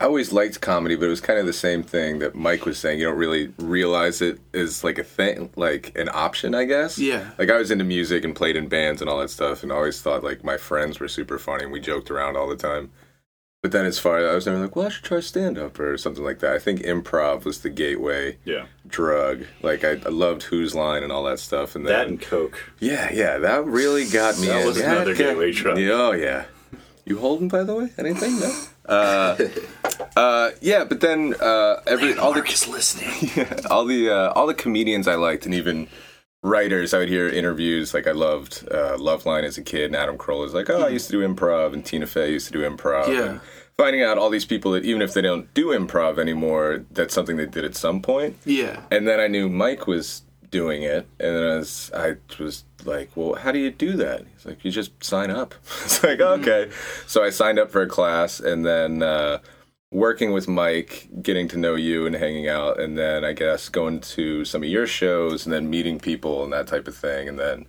[0.00, 2.78] I always liked comedy, but it was kind of the same thing that Mike was
[2.78, 3.00] saying.
[3.00, 6.98] You don't really realize it is like a thing, like an option, I guess.
[6.98, 7.30] Yeah.
[7.36, 10.00] Like I was into music and played in bands and all that stuff, and always
[10.00, 12.90] thought like my friends were super funny and we joked around all the time.
[13.60, 15.80] But then as far as I was never like, well, I should try stand up
[15.80, 16.52] or something like that.
[16.54, 18.66] I think improv was the gateway Yeah.
[18.86, 19.46] drug.
[19.62, 22.70] Like I, I loved Whose Line and all that stuff, and then That and Coke.
[22.78, 24.46] yeah, yeah, that really got me.
[24.46, 24.66] That in.
[24.68, 25.76] was Yeah, another gateway drug.
[25.76, 26.44] Yeah, oh yeah.
[27.04, 27.88] You holding by the way?
[27.98, 28.38] Anything?
[28.38, 28.54] No.
[28.88, 29.36] Uh,
[30.16, 33.30] uh, yeah, but then uh, every all the listening.
[33.36, 35.88] yeah, all the uh, all the comedians I liked, and even
[36.42, 37.94] writers, I would hear interviews.
[37.94, 40.88] Like I loved uh, Loveline as a kid, and Adam Carolla is like, oh, I
[40.88, 43.08] used to do improv, and Tina Fey used to do improv.
[43.08, 43.30] Yeah.
[43.30, 43.40] And
[43.76, 47.36] finding out all these people that even if they don't do improv anymore, that's something
[47.36, 48.36] they did at some point.
[48.44, 48.82] Yeah.
[48.90, 53.10] And then I knew Mike was doing it, and then I was, I was like,
[53.16, 56.70] "Well, how do you do that?" He's like, "You just sign up." it's like, okay.
[57.06, 59.38] So I signed up for a class, and then uh,
[59.90, 64.00] working with Mike, getting to know you, and hanging out, and then I guess going
[64.00, 67.38] to some of your shows, and then meeting people and that type of thing, and
[67.38, 67.66] then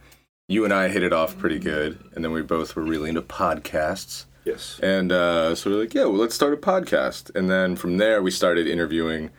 [0.47, 3.21] you and I hit it off pretty good, and then we both were really into
[3.21, 4.25] podcasts.
[4.45, 4.79] Yes.
[4.81, 7.33] And uh, so we're like, yeah, well, let's start a podcast.
[7.35, 9.29] And then from there, we started interviewing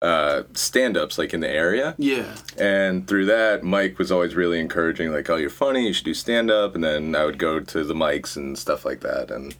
[0.00, 1.94] uh, stand ups like in the area.
[1.98, 2.36] Yeah.
[2.56, 6.14] And through that, Mike was always really encouraging, like, oh, you're funny, you should do
[6.14, 6.74] stand up.
[6.74, 9.30] And then I would go to the mics and stuff like that.
[9.30, 9.54] And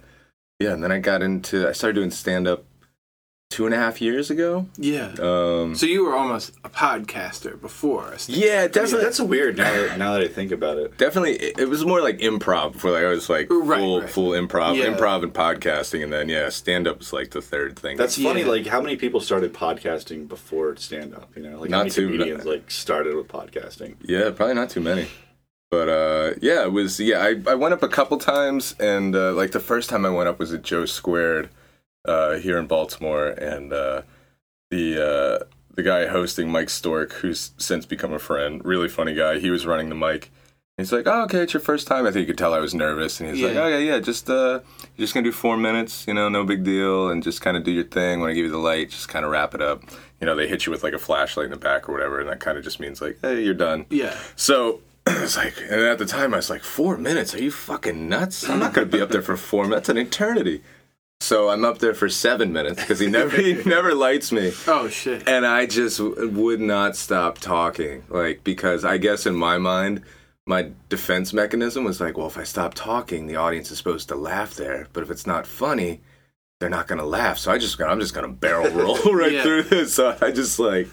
[0.60, 2.64] yeah, and then I got into, I started doing stand up
[3.50, 4.66] two and a half years ago.
[4.76, 5.14] Yeah.
[5.20, 8.28] Um, So you were almost a podcaster before us.
[8.28, 9.04] yeah, definitely.
[9.04, 10.98] That's weird now that, now that I think about it.
[10.98, 14.10] Definitely, it, it was more like improv before like I was like Right, full right.
[14.10, 14.86] full improv, Yeah.
[14.94, 17.96] improv and podcasting, and then yeah, stand up is like the third thing.
[17.96, 18.44] That's funny.
[18.44, 21.30] Like how many people started podcasting before stand up?
[21.34, 23.94] You know, like Not how many too- comedians like started with podcasting.
[24.02, 25.06] Yeah, probably not too many.
[25.70, 26.98] But uh, yeah, it was.
[27.00, 30.10] Yeah, I, I went up a couple times, and uh, like the first time I
[30.10, 31.50] went up was at Joe Squared
[32.08, 34.02] uh, here in Baltimore, and uh,
[34.70, 35.44] the uh,
[35.74, 39.38] the guy hosting Mike Stork, who's since become a friend, really funny guy.
[39.38, 40.30] He was running the mic.
[40.76, 42.72] He's like, "Oh, okay, it's your first time." I think you could tell I was
[42.74, 43.64] nervous, and he's like, Yeah.
[43.64, 44.60] "Oh yeah, yeah, just uh,
[44.96, 47.64] you're just gonna do four minutes, you know, no big deal, and just kind of
[47.64, 48.20] do your thing.
[48.20, 49.82] When I give you the light, just kind of wrap it up.
[50.20, 52.28] You know, they hit you with like a flashlight in the back or whatever, and
[52.28, 54.16] that kind of just means like, hey, you're done." Yeah.
[54.36, 57.34] So it's like, and at the time I was like, four minutes?
[57.34, 58.48] Are you fucking nuts?
[58.48, 59.88] I'm not gonna be up there for four minutes.
[59.88, 60.62] That's an eternity.
[61.20, 64.88] So I'm up there for seven minutes because he never he never lights me, Oh
[64.88, 65.28] shit.
[65.28, 68.04] and I just w- would not stop talking.
[68.08, 70.02] Like because I guess in my mind.
[70.46, 74.14] My defense mechanism was like, well, if I stop talking, the audience is supposed to
[74.16, 74.86] laugh there.
[74.94, 76.00] But if it's not funny,
[76.60, 77.38] they're not gonna laugh.
[77.38, 79.42] So I just, I'm just gonna barrel roll right Yeah.
[79.44, 79.94] through this.
[79.94, 80.88] So I just like,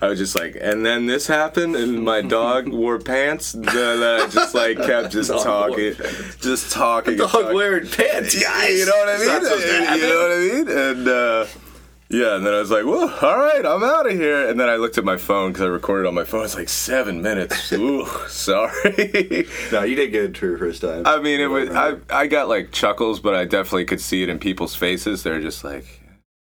[0.00, 3.52] I was just like, and then this happened, and my dog wore pants.
[3.52, 5.94] Then I just like kept just Dog talking,
[6.40, 7.16] just talking.
[7.16, 7.54] Dog talking.
[7.54, 8.40] wearing pants.
[8.40, 9.44] Yeah, you know what I mean.
[9.44, 10.00] supposed to happen.
[10.00, 10.68] You know what I mean?
[10.98, 11.46] And uh,
[12.14, 14.68] yeah, and then I was like, "Well, all right, I'm out of here." And then
[14.68, 16.44] I looked at my phone because I recorded on my phone.
[16.44, 17.72] It's like seven minutes.
[17.72, 19.46] Ooh, sorry.
[19.72, 21.02] No, you did good for your first time.
[21.06, 21.70] I mean, it was.
[21.70, 25.22] I I got like chuckles, but I definitely could see it in people's faces.
[25.22, 25.84] They're just like,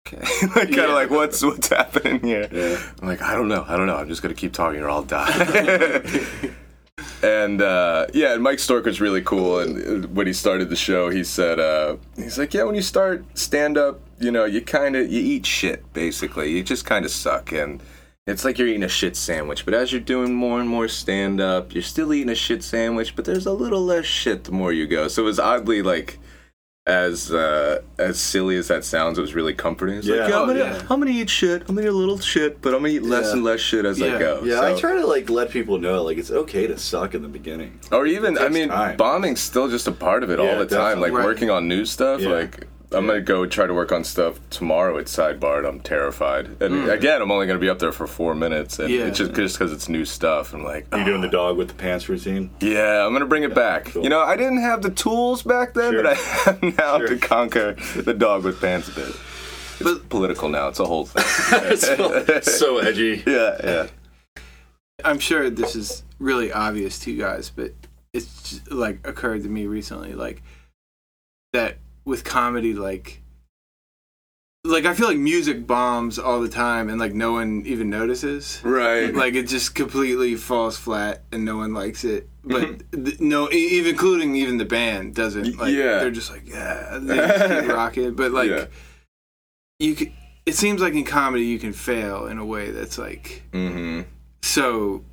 [0.07, 0.19] okay,
[0.57, 2.49] like kind of like, what's what's happening here?
[2.53, 2.81] Yeah.
[3.01, 3.97] I'm like, I don't know, I don't know.
[3.97, 5.33] I'm just gonna keep talking or I'll die.
[7.23, 9.59] And uh, yeah, and Mike Stork was really cool.
[9.59, 12.83] And uh, when he started the show, he said, uh, he's like, yeah, when you
[12.83, 16.51] start stand up, you know, you kind of you eat shit basically.
[16.53, 17.83] You just kind of suck and.
[18.27, 21.41] It's like you're eating a shit sandwich, but as you're doing more and more stand
[21.41, 24.71] up, you're still eating a shit sandwich, but there's a little less shit the more
[24.71, 25.09] you go.
[25.09, 26.19] So it was oddly like
[26.89, 29.99] as uh, as silly as that sounds, it was really comforting.
[29.99, 30.17] It's Yeah.
[30.23, 30.83] like, yeah, I'm Oh, gonna yeah.
[30.91, 31.63] I'm gonna eat shit.
[31.69, 33.33] I'm gonna eat a little shit, but I'm gonna eat less Yeah.
[33.35, 34.41] and less shit as I go.
[34.45, 37.29] yeah, I try to like let people know like it's okay to suck in the
[37.29, 37.79] beginning.
[37.93, 38.97] or even I mean, time.
[38.97, 40.99] bombing's still just a part of it Yeah, all the time.
[41.01, 41.11] Like definitely.
[41.13, 41.25] Right.
[41.27, 42.29] working on new stuff, Yeah.
[42.31, 42.67] like.
[42.91, 45.59] I'm gonna go try to work on stuff tomorrow at Sidebar.
[45.59, 46.91] and I'm terrified, and Mm.
[46.93, 49.03] again, I'm only gonna be up there for four minutes, and Yeah.
[49.07, 50.55] it's just just because it's new stuff.
[50.55, 52.51] I'm like, You doing the dog with the pants routine?
[52.61, 53.87] Yeah, I'm gonna bring it back.
[53.93, 54.03] cool.
[54.05, 56.03] You know, I didn't have the tools back then, Sure.
[56.03, 57.09] but I have now Sure.
[57.09, 59.09] to conquer the dog with pants bit.
[59.09, 60.69] It's But- political now.
[60.69, 61.77] It's a whole thing.
[61.77, 63.23] so, so edgy.
[63.27, 63.87] yeah, yeah.
[65.05, 67.73] I'm sure this is really obvious to you guys, but
[68.15, 70.43] it's just, like occurred to me recently, like
[71.53, 71.77] that
[72.09, 73.21] with comedy, like
[74.65, 78.61] like I feel like music bombs all the time, and like no one even notices.
[78.65, 79.15] Right.
[79.15, 82.29] Like it just completely falls flat, and no one likes it.
[82.49, 85.59] But th- no, even including even the band doesn't.
[85.59, 85.99] Like, yeah.
[85.99, 88.15] they're just like yeah, they just keep rocking.
[88.15, 88.67] But like Yeah.
[89.79, 90.13] you, can,
[90.47, 94.09] it seems like in comedy you can fail in a way that's like mm-hmm.
[94.41, 95.05] so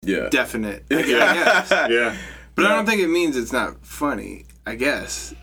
[0.00, 0.30] Yeah.
[0.30, 0.88] definite.
[0.88, 1.70] Guess.
[1.90, 2.16] Yeah.
[2.54, 4.46] But I don't think it means it's not funny.
[4.64, 5.34] I guess.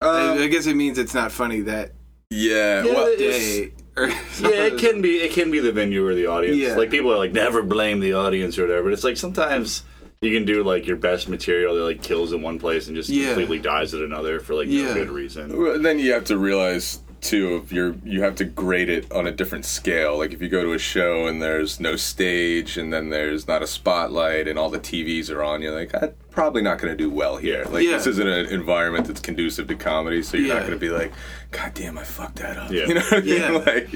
[0.00, 1.92] Um, I, I guess it means it's not funny that
[2.30, 2.84] Yeah.
[2.84, 3.72] Yeah, Well, day.
[3.96, 5.16] Yeah, it can be.
[5.16, 6.56] It can be the venue or the audience.
[6.56, 6.76] Yeah.
[6.76, 8.84] Like people are like, never blame the audience or whatever.
[8.84, 9.82] But it's like sometimes
[10.20, 13.08] you can do like your best material that like kills in one place and just
[13.08, 13.26] Yeah.
[13.28, 14.84] completely dies at another for like Yeah.
[14.88, 15.60] no good reason.
[15.60, 19.26] Well, then you have to realize too of you're you have to grade it on
[19.26, 22.92] a different scale like if you go to a show and there's no stage and
[22.92, 26.62] then there's not a spotlight and all the tvs are on you're like i'm probably
[26.62, 27.92] not going to do well here like Yeah.
[27.92, 31.12] this isn't an environment that's conducive to comedy so you're not going to be like
[31.50, 32.84] god damn i fucked that up Yeah.
[32.88, 33.36] you know what I mean?
[33.40, 33.50] Yeah.
[33.50, 33.88] like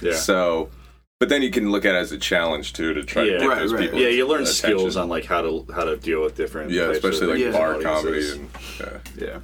[0.00, 0.14] Yeah.
[0.14, 0.70] so
[1.20, 3.32] but then you can look at it as a challenge too to try Yeah.
[3.34, 3.82] to get Right, those right.
[3.82, 4.54] people Yeah, you learn attention.
[4.78, 6.70] skills on like how to how to deal with different.
[6.70, 7.50] yeah types of, especially like Yeah.
[7.50, 8.98] bar comedy and yeah.
[9.16, 9.38] yeah.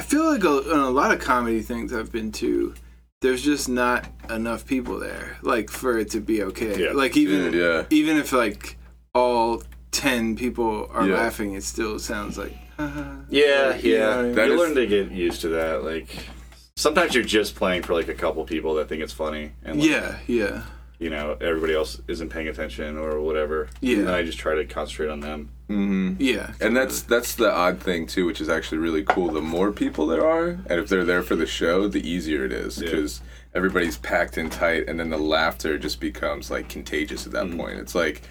[0.00, 2.72] I feel like a, on a lot of comedy things I've been to,
[3.20, 6.84] there's just not enough people there, like for it to be okay.
[6.84, 6.92] Yeah.
[6.92, 7.84] Like even Dude, yeah.
[7.90, 8.78] even if like
[9.14, 11.16] all ten people are Yeah.
[11.16, 12.56] laughing, it still sounds like.
[12.78, 13.16] haha.
[13.28, 14.16] Yeah, You know yeah.
[14.16, 14.34] I mean?
[14.36, 15.84] You is- learn to get used to that.
[15.84, 16.08] Like
[16.76, 19.86] sometimes you're just playing for like a couple people that think it's funny, and like,
[19.90, 20.62] yeah, yeah,
[20.98, 23.68] you know everybody else isn't paying attention or whatever.
[23.82, 23.98] Yeah.
[23.98, 25.50] and then I just try to concentrate on them.
[25.70, 26.14] Mm-hmm.
[26.18, 26.52] yeah.
[26.60, 29.30] And that's that's the odd thing too, which is actually really cool.
[29.32, 32.52] The more people there are, and if they're there for the show, the easier it
[32.52, 32.90] is Yeah.
[32.90, 33.20] because
[33.54, 37.58] everybody's packed in tight, and then the laughter just becomes like contagious at that Mm-hmm.
[37.60, 37.78] point.
[37.78, 38.22] It's like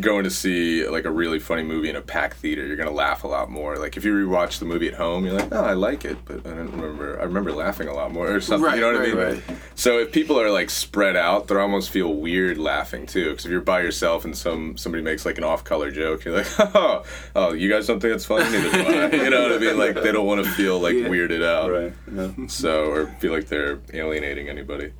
[0.00, 3.24] going to see like a really funny movie in a packed theater, you're gonna laugh
[3.24, 3.76] a lot more.
[3.76, 6.46] Like if you rewatch the movie at home, you're like, oh, I like it, but
[6.46, 7.20] I don't remember.
[7.20, 8.64] I remember laughing a lot more or something.
[8.66, 9.42] Right, you know what right, I mean?
[9.48, 9.58] right.
[9.74, 13.30] So if people are like spread out, they almost feel weird laughing too.
[13.30, 16.48] Because if you're by yourself and some somebody makes like an off-color joke, you're like,
[16.74, 17.04] oh,
[17.36, 18.44] oh, you guys don't think that's funny?
[18.50, 18.70] Neither
[19.10, 19.16] do.
[19.24, 19.78] You know what I mean?
[19.78, 21.08] Like they don't want to feel like Yeah.
[21.08, 21.70] weirded out.
[21.70, 21.92] Right.
[22.12, 22.46] Yeah.
[22.48, 24.92] So or feel like they're alienating anybody.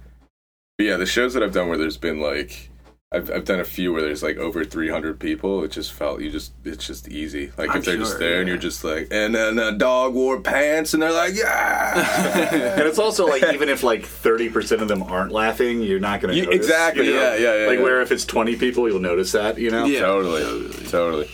[0.79, 2.70] But yeah, the shows that I've done where there's been like
[3.13, 5.65] I've I've done a few where there's like over 300 people.
[5.65, 7.51] It just felt you just it's just easy.
[7.59, 10.15] Like I'm if they're just sure, there and you're just like and then a dog
[10.15, 12.75] wore pants and they're like yeah.
[12.79, 16.21] And it's also like even if like thirty percent of them aren't laughing, you're not
[16.21, 16.61] going to You- notice.
[16.61, 17.35] exactly, you know?
[17.35, 17.85] yeah, yeah, yeah, Like yeah.
[17.85, 19.59] where if it's twenty people, you'll notice that.
[19.59, 19.87] You know.
[19.87, 20.01] Yeah.
[20.01, 21.29] totally, totally.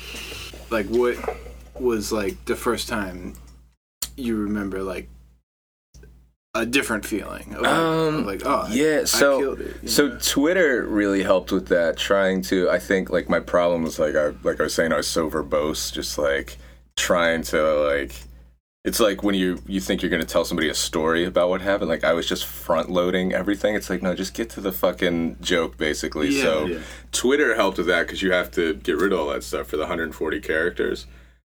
[0.71, 1.19] like what
[1.79, 3.35] was like the first time
[4.17, 5.11] you remember like
[6.63, 10.19] a different feeling of like, Um, like oh yeah, I so killed it, so know?
[10.21, 11.97] Twitter really helped with that.
[11.97, 14.97] Trying to, I think, like my problem was like I like I was saying, I
[14.97, 16.57] was so verbose, just like
[16.97, 18.15] trying to like.
[18.85, 21.89] It's like when you you think you're gonna tell somebody a story about what happened.
[21.91, 23.75] Like I was just front loading everything.
[23.75, 26.29] It's like no, just get to the fucking joke, basically.
[26.29, 26.43] Yeah.
[26.43, 26.79] so Yeah.
[27.11, 29.77] Twitter helped with that because you have to get rid of all that stuff for
[29.77, 31.07] the 140 characters.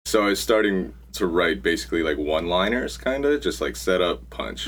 [0.07, 4.29] So I was starting to write basically like one-liners, kind of just like set up,
[4.31, 4.67] punch,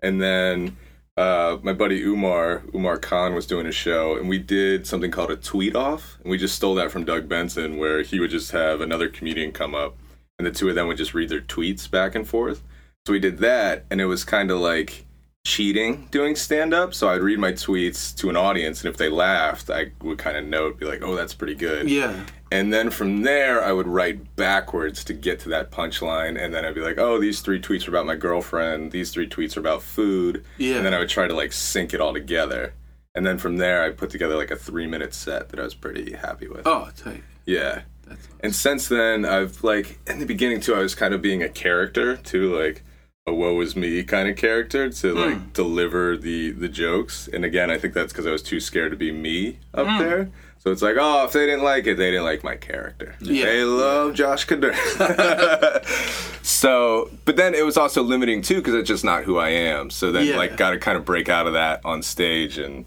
[0.00, 0.76] and then
[1.16, 5.30] uh, my buddy Umar Umar Khan was doing a show, and we did something called
[5.30, 8.52] a tweet off, and we just stole that from Doug Benson, where he would just
[8.52, 9.96] have another comedian come up,
[10.38, 12.62] and the two of them would just read their tweets back and forth.
[13.06, 15.04] So we did that, and it was kind of like
[15.44, 16.94] cheating doing stand up.
[16.94, 20.36] So I'd read my tweets to an audience, and if they laughed, I would kind
[20.36, 23.88] of note, be like, "Oh, that's pretty good." yeah And then from there, I would
[23.88, 26.38] write backwards to get to that punchline.
[26.38, 28.92] And then I'd be like, oh, these three tweets are about my girlfriend.
[28.92, 30.44] These three tweets are about food.
[30.58, 30.76] Yeah.
[30.76, 32.74] And then I would try to like sync it all together.
[33.14, 35.74] And then from there, I put together like a three minute set that I was
[35.74, 36.66] pretty happy with.
[36.66, 37.82] oh tight Yeah.
[38.06, 41.42] that's And since then, I've like, in the beginning too, I was kind of being
[41.42, 42.84] a character too, like
[43.26, 45.18] a woe is me kind of character to hmm.
[45.18, 47.28] like deliver the the jokes.
[47.32, 49.98] And again, I think that's because I was too scared to be me up hmm.
[49.98, 50.30] there.
[50.58, 53.16] So it's like, oh, if they didn't like it, they didn't like my character.
[53.20, 53.46] Yeah.
[53.46, 54.74] They love Josh Kader.
[56.42, 59.90] so, but then it was also limiting too because it's just not who I am.
[59.90, 60.36] So then, Yeah.
[60.36, 62.84] like, got to kind of break out of that on stage and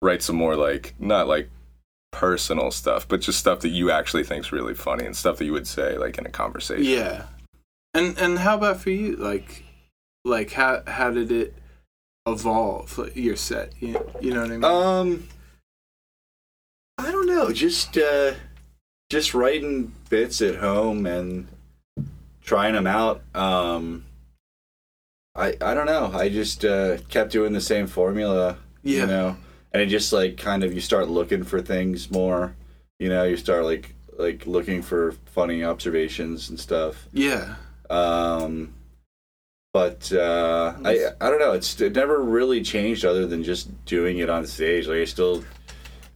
[0.00, 1.50] write some more like not like
[2.12, 5.52] personal stuff, but just stuff that you actually think's really funny and stuff that you
[5.52, 6.84] would say like in a conversation.
[6.84, 7.24] yeah
[7.96, 9.64] and and how about for you like
[10.26, 11.54] like how how did it
[12.26, 15.28] evolve like, your set you, you know what i mean Um,
[16.98, 17.52] I don't know.
[17.52, 18.32] Just uh,
[19.10, 21.46] just writing bits at home and
[22.42, 23.22] trying them out.
[23.34, 24.06] Um,
[25.34, 26.10] I I don't know.
[26.14, 28.56] I just uh, kept doing the same formula.
[28.82, 29.00] Yeah.
[29.02, 29.36] You know,
[29.72, 32.56] and it just like kind of you start looking for things more.
[32.98, 37.06] You know, you start like like looking for funny observations and stuff.
[37.12, 37.56] yeah
[37.90, 38.72] Um,
[39.76, 41.52] but uh, I I don't know.
[41.52, 44.86] It's it never really changed other than just doing it on stage.
[44.88, 45.44] Like I still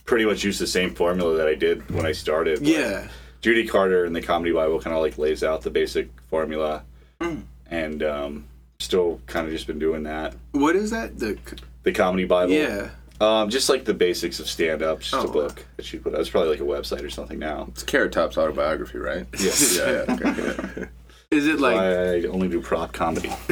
[0.06, 2.60] pretty much use the same formula that I did when I started.
[2.62, 3.08] Yeah
[3.42, 6.82] Judy Carter in the Comedy Bible kind of like lays out the basic formula,
[7.20, 7.42] Mm.
[7.70, 8.44] and um,
[8.78, 10.34] still kind of just been doing that.
[10.52, 11.36] what is that the
[11.82, 12.52] The Comedy Bible.
[12.52, 15.98] yeah Um, just like the basics of stand up, just Oh, a book that she
[15.98, 16.14] put.
[16.14, 16.20] out.
[16.20, 17.66] It's probably like a website or something now.
[17.72, 19.26] It's Carrot Top's autobiography, right?
[19.38, 19.76] Yes.
[19.78, 20.88] yeah, yeah, okay.
[21.30, 23.28] is it like I only do prop comedy.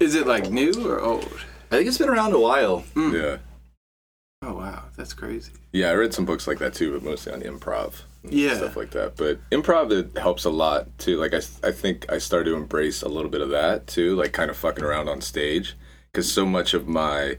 [0.00, 1.24] is it like new or old
[1.70, 2.80] I think it's been around a while.
[2.94, 3.14] Hmm.
[3.14, 3.36] yeah.
[4.42, 7.42] oh wow that's crazy Yeah, I read some books like that too, but mostly on
[7.42, 8.02] improv.
[8.22, 8.56] and Yeah.
[8.56, 9.16] Stuff like that.
[9.16, 11.18] But improv, it helps a lot too.
[11.18, 14.32] Like, I, I think I started to embrace a little bit of that too, like
[14.32, 15.76] kind of fucking around on stage.
[16.10, 17.36] Because so much of my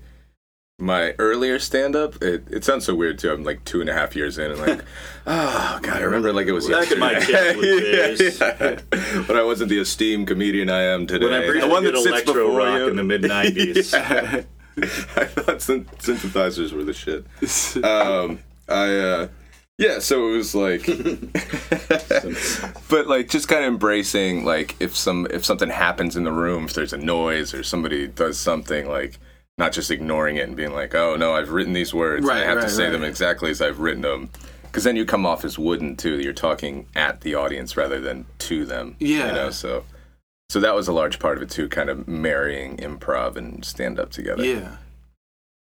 [0.80, 3.32] my earlier stand up, it, it sounds so weird too.
[3.32, 4.82] I'm like two and a half years in and like,
[5.26, 7.54] oh, God, I remember like it was Back in my yesterday.
[7.54, 8.40] childhood days.
[8.92, 9.22] yeah.
[9.28, 11.26] When I wasn't the esteemed comedian I am today.
[11.26, 12.88] When I the one that did sits electro before rock you.
[12.90, 14.44] in the mid '90s.
[14.78, 14.84] Yeah.
[15.16, 17.26] I thought synthesizers were the shit.
[17.84, 18.38] Um,
[18.70, 19.28] I, uh,
[19.80, 20.86] yeah, so it was like,
[22.88, 26.66] but like just kind of embracing like if some if something happens in the room,
[26.66, 29.18] if there's a noise or somebody does something, like
[29.58, 32.40] not just ignoring it and being like, oh no, I've written these words, and I
[32.42, 32.92] Right, have to say right.
[32.92, 34.30] them exactly as I've written them.
[34.64, 36.20] Because then you come off as wooden too.
[36.20, 38.96] You're talking at the audience rather than to them.
[39.00, 39.28] Yeah.
[39.28, 39.50] you know.
[39.50, 39.86] So,
[40.50, 44.00] so that was a large part of it too, kind of marrying improv and stand
[44.00, 44.46] up together.
[44.46, 44.78] Yeah.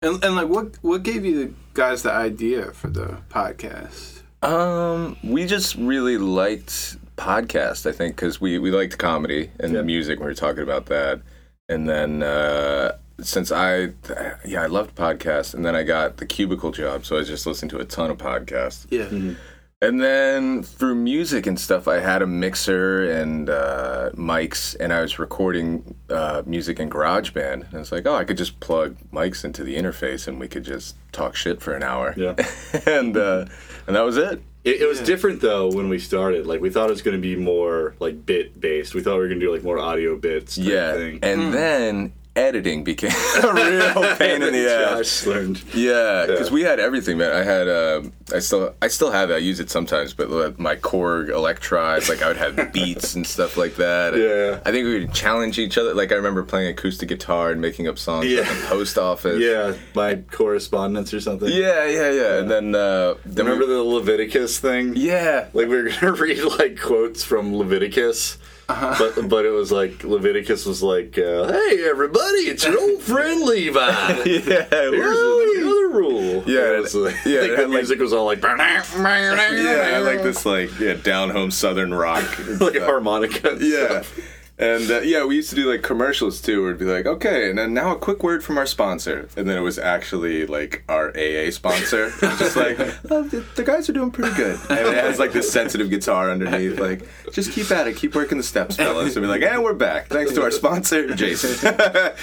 [0.03, 4.23] And and like what what gave you the guys the idea for the podcast?
[4.43, 7.87] Um, we just really liked podcast.
[7.87, 9.83] I think because we we liked comedy and Yeah.
[9.83, 10.19] music.
[10.19, 11.21] We were talking about that,
[11.69, 13.91] and then uh, since I,
[14.45, 17.47] yeah, I loved podcasts, and then I got the cubicle job, so I was just
[17.47, 18.87] listening to a ton of podcasts.
[18.91, 19.35] Yeah.
[19.83, 25.01] And then through music and stuff, I had a mixer and uh, mics, and I
[25.01, 27.73] was recording uh, music in GarageBand.
[27.73, 30.65] And it's like, oh, I could just plug mics into the interface, and we could
[30.65, 32.13] just talk shit for an hour.
[32.15, 32.35] Yeah.
[32.87, 33.47] and uh,
[33.87, 34.43] and that was it.
[34.65, 36.47] It, it was different though when we started.
[36.47, 38.95] Like we thought it was going to be more like bit based.
[38.95, 40.57] We thought we were going to do like more audio bits.
[40.57, 40.93] Type Yeah.
[40.93, 41.21] Thing.
[41.23, 43.11] And then editing became
[43.43, 45.27] a real pain in the ass.
[45.27, 45.63] Learned.
[45.75, 46.55] Yeah, because Yeah.
[46.55, 47.33] we had everything, man.
[47.33, 48.03] I had, uh,
[48.33, 49.35] I still, I still have it.
[49.35, 53.57] I use it sometimes, but my Korg Electribes, like I would have beats and stuff
[53.57, 54.17] like that.
[54.17, 54.61] Yeah.
[54.65, 55.93] I think we would challenge each other.
[55.93, 58.41] Like I remember playing acoustic guitar and making up songs Yeah.
[58.43, 59.41] at the post office.
[59.41, 61.49] Yeah, my correspondence or something.
[61.49, 62.39] yeah, yeah, yeah.
[62.39, 64.95] And then, uh, then Remember we, the Leviticus thing?
[64.97, 68.39] yeah, Like we were gonna read like quotes from Leviticus,
[68.99, 73.43] but but it was like Leviticus was like, uh, "Hey everybody, it's your old friend
[73.43, 73.81] Levi.
[73.91, 74.23] yeah.
[74.25, 78.13] Here's the other rule." Yeah, it was like, yeah, like the had, like- music was
[78.13, 78.41] all like,
[79.65, 82.25] Yeah, I like this like yeah down home southern rock,
[82.61, 83.57] like harmonica.
[83.61, 84.03] Yeah.
[84.03, 84.19] stuff.
[84.61, 87.49] And uh, yeah, we used to do like commercials too, where it'd be like, okay,
[87.49, 89.27] and then now a quick word from our sponsor.
[89.35, 92.09] And then it was actually like our AA sponsor.
[92.09, 92.79] It was just like,
[93.11, 94.61] oh, the, the guys are doing pretty good.
[94.69, 98.37] And it has like this sensitive guitar underneath, like, just keep at it, keep working
[98.37, 99.17] the steps, fellas.
[99.17, 100.09] And be like, and we're back.
[100.09, 101.55] Thanks to our sponsor, Jason.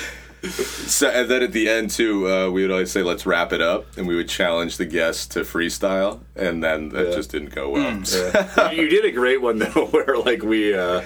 [0.44, 3.62] so, and then at the end too, uh, we would always say, let's wrap it
[3.62, 3.98] up.
[3.98, 6.20] And we would challenge the guests to freestyle.
[6.36, 7.16] And then that Yeah.
[7.16, 8.72] just didn't go well.
[8.74, 10.76] you you did a great one though, where like we.
[10.76, 11.02] uh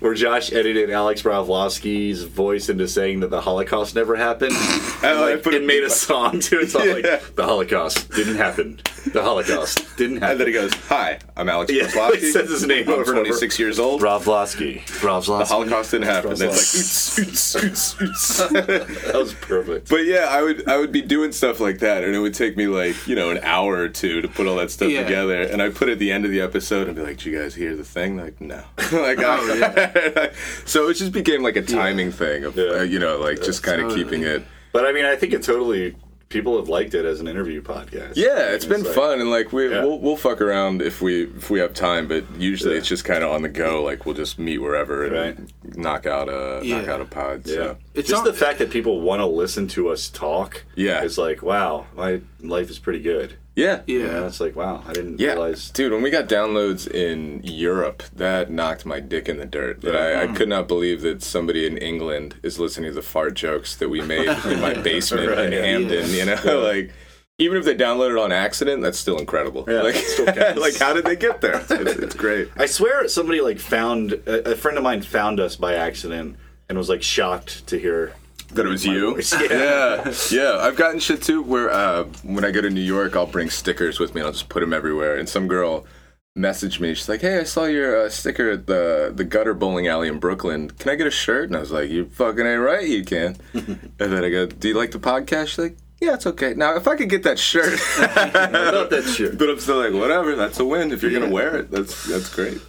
[0.00, 4.58] where Josh edited Alex Bravlovsky's voice into saying that the Holocaust never happened, and
[5.06, 6.64] I like, put it it- made a song to it.
[6.64, 6.94] It's all Yeah.
[6.94, 8.80] like the Holocaust didn't happen.
[9.12, 10.30] The Holocaust didn't happen.
[10.32, 12.16] And then he goes, hi, I'm Alex Yeah, Kozlowski.
[12.20, 13.28] he says his name I'm over and over.
[13.28, 14.00] 26 years old.
[14.02, 14.82] Bravlovsky.
[15.00, 15.38] Bravlovsky.
[15.38, 16.34] The Holocaust didn't happen.
[16.34, 19.02] Then it's like, oots, oots, oots, oots.
[19.12, 19.88] that was perfect.
[19.88, 22.56] but yeah, I would I would be doing stuff like that, and it would take
[22.56, 25.04] me like you know an hour or two to put all that stuff Yeah.
[25.04, 25.42] together.
[25.42, 27.38] And I put it at the end of the episode and be like, "Did you
[27.38, 28.62] guys hear the thing?" Like, no.
[28.92, 29.85] like, Oh, I-
[30.64, 32.64] so it just became like a timing thing of Yeah.
[32.64, 34.42] uh, you know like just kind of keeping it.
[34.72, 35.96] But I mean, I think it totally.
[36.28, 38.14] People have liked it as an interview podcast.
[38.16, 39.84] Yeah, it's been like- fun, and like we Yeah.
[39.84, 42.78] we'll, we'll fuck around if we if we have time, but usually Yeah.
[42.78, 43.84] it's just kind of on the go.
[43.84, 45.76] Like we'll just meet wherever and Right.
[45.76, 47.42] knock out a knock out a pod.
[47.46, 47.54] Yeah.
[47.54, 47.76] So.
[47.94, 50.64] It's just all- the fact that people want to listen to us talk.
[50.74, 51.04] Yeah.
[51.04, 53.34] It's like, wow, my life is pretty good.
[53.56, 54.06] Yeah, You Yeah.
[54.12, 55.70] know, it's like, wow, I didn't Yeah, realize.
[55.70, 59.80] dude, when we got downloads in Europe, that knocked my dick in the dirt.
[59.80, 60.36] That I, I mm.
[60.36, 64.02] could not believe that somebody in England is listening to the fart jokes that we
[64.02, 65.62] made in my basement Right, in yeah.
[65.62, 66.10] Hampden.
[66.10, 66.92] You know, like
[67.38, 69.64] even if they downloaded on accident, that's still incredible.
[69.66, 70.26] Yeah, like, still
[70.56, 71.60] like how did they get there?
[71.60, 72.48] It's, it's great.
[72.56, 76.36] I swear somebody like found a, a friend of mine found us by accident
[76.68, 78.12] and was like shocked to hear
[78.54, 79.14] That it was you.
[79.14, 79.32] voice.
[79.50, 80.58] Yeah, yeah.
[80.60, 81.42] I've gotten shit too.
[81.42, 84.20] Where uh, when I go to New York, I'll bring stickers with me.
[84.20, 85.16] and I'll just put them everywhere.
[85.16, 85.84] And some girl
[86.38, 86.94] messaged me.
[86.94, 90.18] She's like, "Hey, I saw your uh, sticker at the the gutter bowling alley in
[90.18, 90.70] Brooklyn.
[90.70, 92.86] Can I get a shirt?" And I was like, "You fucking ain't right.
[92.86, 96.26] You can." and then I go, "Do you like the podcast?" She's like, "Yeah, it's
[96.26, 99.38] okay." Now, if I could get that shirt, about that shit.
[99.38, 100.36] but I'm still like, whatever.
[100.36, 100.92] That's a win.
[100.92, 102.60] If you're gonna wear it, that's that's great.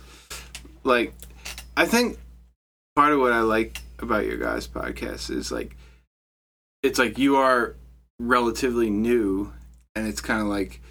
[0.83, 1.13] like
[1.75, 2.17] I think
[2.95, 5.75] part of what I like about your guys' podcast is like
[6.83, 7.75] it's like you are
[8.19, 9.53] relatively new
[9.95, 10.81] and it's kind of like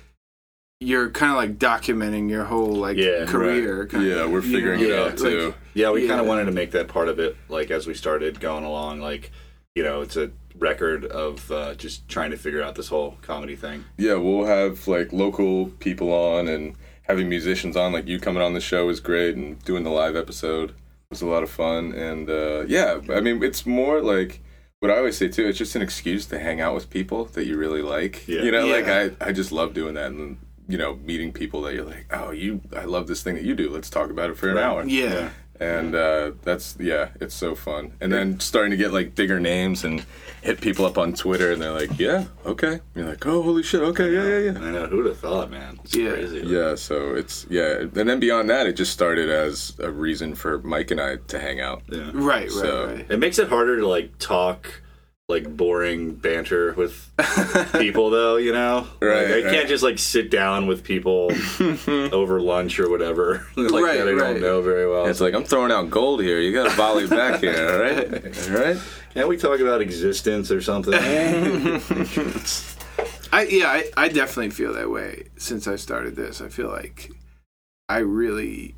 [0.80, 4.80] you're kind of like documenting your whole like Yeah, career kind Yeah, of, we're figuring
[4.80, 4.86] know?
[4.86, 5.54] it Yeah, out like, too.
[5.74, 8.40] Yeah, we kind of wanted to make that part of it, like as we started
[8.40, 9.00] going along.
[9.00, 9.30] Like,
[9.74, 13.56] you know, it's a record of uh, just trying to figure out this whole comedy
[13.56, 13.84] thing.
[13.96, 17.92] Yeah, we'll have like local people on and having musicians on.
[17.94, 20.74] Like you coming on the show is great, and doing the live episode
[21.16, 21.92] was a lot of fun.
[21.92, 24.40] And uh, yeah, I mean, it's more like
[24.80, 25.46] what I always say too.
[25.46, 28.26] It's just an excuse to hang out with people that you really like.
[28.28, 28.42] Yeah.
[28.42, 30.38] You know, like I I just love doing that, and
[30.68, 33.54] you know, meeting people that you're like, oh, you, I love this thing that you
[33.54, 33.70] do.
[33.70, 34.64] Let's talk about it for an Right.
[34.64, 35.30] hour yeah.
[35.60, 37.92] And uh, that's yeah, it's so fun.
[38.00, 40.04] And then starting to get like bigger names and
[40.42, 43.62] hit people up on Twitter, and they're like, "Yeah, okay." And you're like, "Oh, holy
[43.62, 45.78] shit, okay, yeah, yeah, yeah." I know who'd have thought, man.
[45.84, 46.10] It's Yeah.
[46.10, 46.42] crazy.
[46.46, 50.58] Yeah, so it's yeah, and then beyond that, it just started as a reason for
[50.60, 51.82] Mike and I to hang out.
[51.88, 52.10] Yeah.
[52.12, 54.82] right right So- right It makes it harder to like talk
[55.28, 57.10] like boring banter with
[57.80, 58.86] people though, you know?
[59.00, 59.52] Right, Like, I right.
[59.52, 61.32] can't just like sit down with people
[62.12, 63.44] over lunch or whatever.
[63.56, 64.18] like Right, that I right.
[64.34, 65.06] don't know very well.
[65.06, 66.38] It's like I'm throwing out gold here.
[66.40, 68.24] You got to volley back here, all right?
[68.50, 68.76] All right.
[69.14, 70.94] Can't we talk about existence or something?
[73.32, 77.10] I yeah I, I definitely feel that way since I started this I feel like
[77.88, 78.75] I really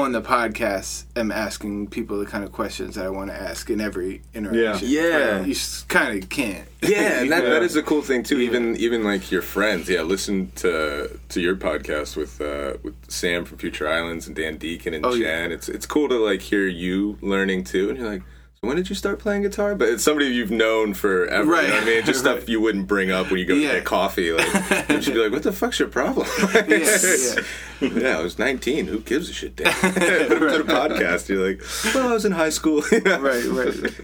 [0.00, 3.70] on the podcast am asking people the kind of questions that I want to ask
[3.70, 4.88] in every interaction.
[4.88, 5.38] Yeah.
[5.38, 5.46] Right?
[5.48, 5.54] you
[5.88, 6.66] kind of can't.
[6.82, 7.50] Yeah, and that, Yeah.
[7.50, 8.38] that is a cool thing too.
[8.40, 10.02] Even even like your friends, yeah.
[10.02, 14.94] Listen to to your podcast with uh, with Sam from Future Islands and Dan Deacon
[14.94, 15.20] and Oh, Jen.
[15.50, 15.54] yeah.
[15.56, 18.22] It's it's cool to like hear you learning too, and you're like.
[18.64, 19.74] "So When did you start playing guitar?
[19.74, 21.50] But it's somebody you've known forever.
[21.50, 21.64] Right.
[21.64, 22.04] You know I mean?
[22.04, 22.36] Just Right.
[22.38, 23.68] stuff you wouldn't bring up when you go Yeah.
[23.72, 24.32] to get coffee.
[24.32, 27.40] Like, you should be like, "What the fuck's your problem?" Yeah, yeah.
[27.80, 28.86] yeah, I was 19.
[28.86, 29.56] Who gives a shit?
[29.56, 29.72] Dan?
[29.80, 31.28] Put to the podcast.
[31.28, 31.62] You're like,
[31.94, 33.94] "Well, I was in high school." right, right.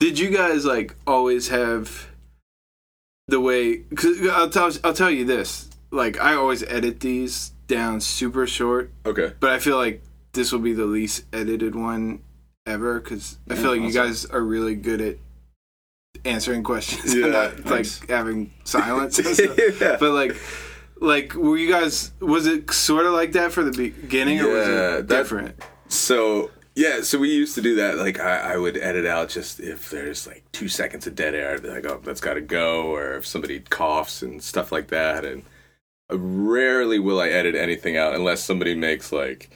[0.00, 2.08] Did you guys like always have
[3.28, 3.78] the way?
[3.94, 5.68] Cause I'll tell I'll tell you this.
[5.90, 9.32] Like I always edit these down super short, Okay.
[9.40, 10.02] but I feel like
[10.32, 12.20] this will be the least edited one
[12.66, 15.16] ever because I feel like you guys are really good at
[16.24, 19.18] answering questions Yeah, not like having silence.
[19.80, 19.96] yeah.
[19.98, 20.36] But like.
[21.00, 22.12] Like, were you guys?
[22.20, 25.60] Was it sort of like that for the beginning, or was Yeah, it that- different?
[25.88, 27.98] So yeah, so we used to do that.
[27.98, 31.54] Like I, I would edit out just if there's like two seconds of dead air,
[31.54, 34.88] I'd be like, oh, that's got to go, or if somebody coughs and stuff like
[34.90, 35.24] that.
[35.24, 35.42] And
[36.08, 39.50] rarely will I edit anything out unless somebody makes like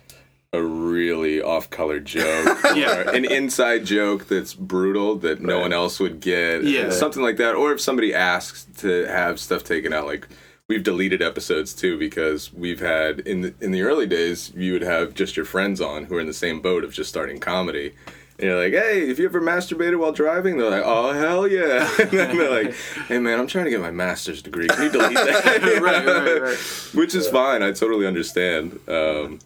[0.57, 3.11] a really off-color joke, Yeah.
[3.11, 6.91] an inside joke that's brutal that no one else would get, Yeah.
[6.91, 7.55] something like that.
[7.55, 10.27] Or if somebody asks to have stuff taken out, like
[10.69, 14.83] we've deleted episodes too because we've had in the, in the early days you would
[14.83, 17.93] have just your friends on who are in the same boat of just starting comedy.
[18.39, 20.59] And you're like, hey, have you ever masturbated while driving?
[20.59, 21.89] They're like, oh hell yeah.
[22.01, 22.75] and then they're like,
[23.09, 24.67] hey man, I'm trying to get my master's degree.
[24.69, 25.79] Can you delete that?
[25.83, 26.59] right, right, right.
[26.95, 27.63] Which is fine.
[27.63, 28.79] I totally understand.
[28.89, 29.39] Um,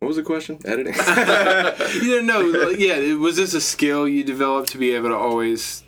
[0.00, 0.58] what was the question?
[0.64, 0.94] Editing.
[2.02, 2.70] You don't know.
[2.70, 5.82] Yeah, was this a skill you developed to be able to always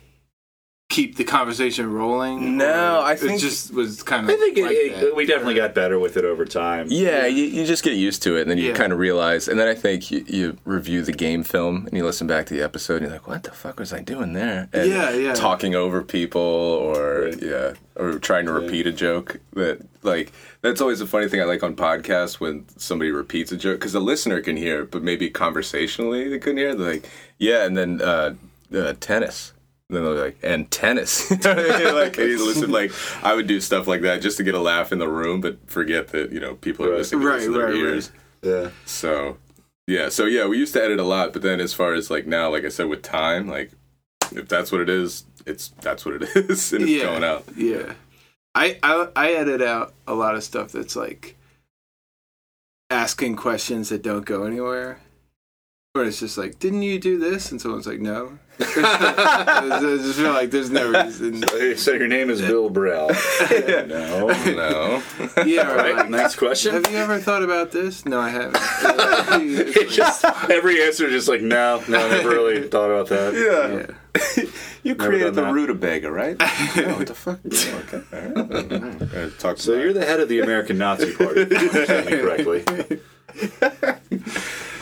[0.91, 2.57] keep the conversation rolling?
[2.57, 2.65] No,
[2.99, 4.29] Or I it think- just was kind of.
[4.29, 5.15] I think it, like it- that?
[5.15, 6.85] we definitely got better with it over time.
[6.89, 8.75] Yeah, you, you just get used to it, and then you Yeah.
[8.75, 9.47] kind of realize.
[9.47, 12.53] And then I think you, you review the game film, and you listen back to
[12.53, 15.33] the episode, and you're like, "What the fuck was I doing there?" And Yeah, yeah.
[15.33, 19.39] Talking over people, or yeah, or trying to repeat a joke.
[19.53, 20.31] That like
[20.61, 23.93] that's always a funny thing I like on podcasts when somebody repeats a joke because
[23.93, 26.69] the listener can hear, it, but maybe conversationally they couldn't hear.
[26.69, 26.77] it.
[26.77, 28.33] They're like, "Yeah," and then uh,
[28.75, 29.50] uh, tennis.
[29.91, 31.29] And then they're like, and tennis.
[31.45, 34.59] like, and you listen, like, I would do stuff like that just to get a
[34.59, 36.97] laugh in the room, but forget that, you know, people are Right.
[36.99, 37.75] listening to Right, their right, right.
[37.75, 38.11] ears.
[38.41, 38.69] Yeah.
[38.85, 39.37] So,
[39.87, 40.07] yeah.
[40.07, 42.49] So, yeah, we used to edit a lot, but then as far as like now,
[42.49, 43.71] like I said, with time, like,
[44.31, 47.43] if that's what it is, it's that's what it is, and it's yeah, going out.
[47.57, 47.93] Yeah,
[48.55, 51.35] I, I I edit out a lot of stuff that's like
[52.89, 54.99] asking questions that don't go anywhere.
[55.93, 57.51] Or it's just like, didn't you do this?
[57.51, 58.39] And someone's like, no.
[58.61, 61.43] I just feel like there's no reason.
[61.49, 63.09] Hey, So your name is Bill Burrell.
[63.51, 64.27] no.
[64.53, 65.03] No.
[65.45, 65.95] Yeah, All right.
[65.97, 66.73] like, Next question.
[66.75, 68.05] have you ever thought about this?
[68.05, 68.55] No, I haven't.
[69.67, 73.33] It's just every answer is just like no, no, I never really thought about that.
[73.33, 74.43] yeah.
[74.83, 75.53] you Never created the done that.
[75.59, 76.39] rutabaga, right?
[76.39, 77.39] no, what the fuck?
[77.45, 78.01] okay.
[78.13, 79.01] All right.
[79.13, 82.05] Uh, talk So about you're the head of the American Nazi Party, if I understand
[82.05, 83.99] me correctly.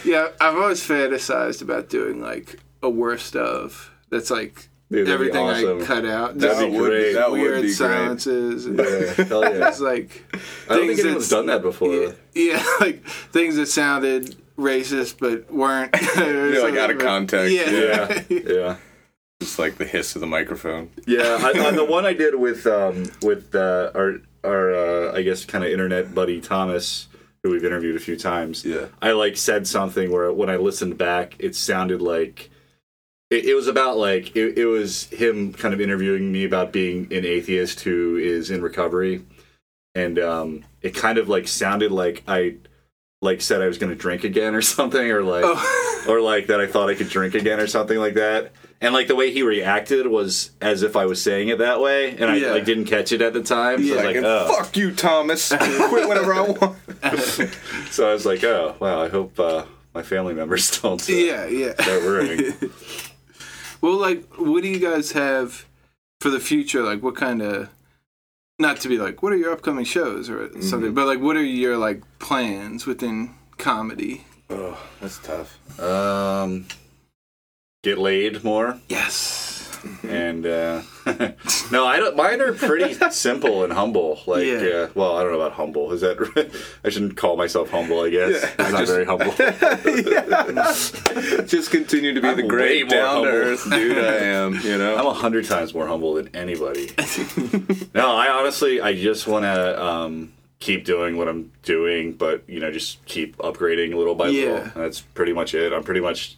[0.10, 5.84] Yeah, I've always fantasized about doing like a worst of that's like Dude, everything awesome.
[5.84, 6.40] I cut out.
[6.40, 7.14] That'd just be great.
[7.14, 7.74] That would weird be great.
[7.76, 8.66] silences.
[8.66, 9.68] And Yeah, hell yeah.
[9.68, 10.24] It's like
[10.68, 11.94] I don't think anyone's done that before.
[11.94, 15.96] Yeah, yeah, like things that sounded racist but weren't.
[16.18, 17.54] You're like out of context.
[17.54, 18.76] Yeah, Yeah, yeah.
[19.42, 20.90] Just like the hiss of the microphone.
[21.06, 25.22] Yeah, I, on the one I did with um, with uh, our our uh, I
[25.22, 27.09] guess kind of internet buddy Thomas,
[27.44, 28.66] who we've interviewed a few times.
[28.66, 28.88] Yeah.
[29.02, 32.50] I like said something where when I listened back, it sounded like
[33.30, 37.06] it, it was about like it, it was him kind of interviewing me about being
[37.14, 39.24] an atheist who is in recovery,
[39.96, 42.56] and um, it kind of like sounded like I
[43.22, 46.06] like said I was going to drink again or something, or like Oh.
[46.10, 48.52] or like that I thought I could drink again or something like that.
[48.82, 52.12] And like the way he reacted was as if I was saying it that way,
[52.16, 52.52] and I Yeah.
[52.52, 53.80] like didn't catch it at the time.
[53.86, 54.02] So Yeah.
[54.02, 54.54] I was like, oh.
[54.58, 55.50] fuck you, Thomas.
[55.58, 56.78] Quit whenever I want.
[57.92, 61.46] so I was like, oh wow, I hope uh, my family members don't uh, yeah,
[61.48, 61.74] yeah.
[61.74, 62.54] start worrying.
[63.82, 65.66] Well, like, what do you guys have
[66.22, 66.82] for the future?
[66.84, 67.70] Like, what kind of
[68.60, 70.62] not to be like, what are your upcoming shows or Mm-hmm.
[70.62, 74.26] something, but like, what are your like plans within comedy?
[74.50, 75.58] Oh, that's tough.
[75.82, 76.66] um,
[77.82, 79.80] get laid more, Yes.
[80.04, 80.82] and uh,
[81.72, 82.16] no, I don't.
[82.18, 84.20] Mine are pretty simple and humble.
[84.28, 84.58] Like, Yeah.
[84.58, 85.94] uh, well, I don't know about humble.
[85.94, 86.18] Is that?
[86.84, 88.02] I shouldn't call myself humble.
[88.02, 88.66] I guess Yeah.
[88.66, 89.32] I'm not very humble.
[91.46, 94.56] Just continue to be I'm the great more down to earth dude I am.
[94.62, 96.92] You know, I'm a hundred times more humble than anybody.
[97.96, 99.82] no, I honestly, I just want to.
[99.84, 104.42] Um, keep doing what I'm doing, but you know, just keep upgrading little by Yeah.
[104.52, 104.72] little.
[104.76, 105.72] That's pretty much it.
[105.72, 106.36] I'm pretty much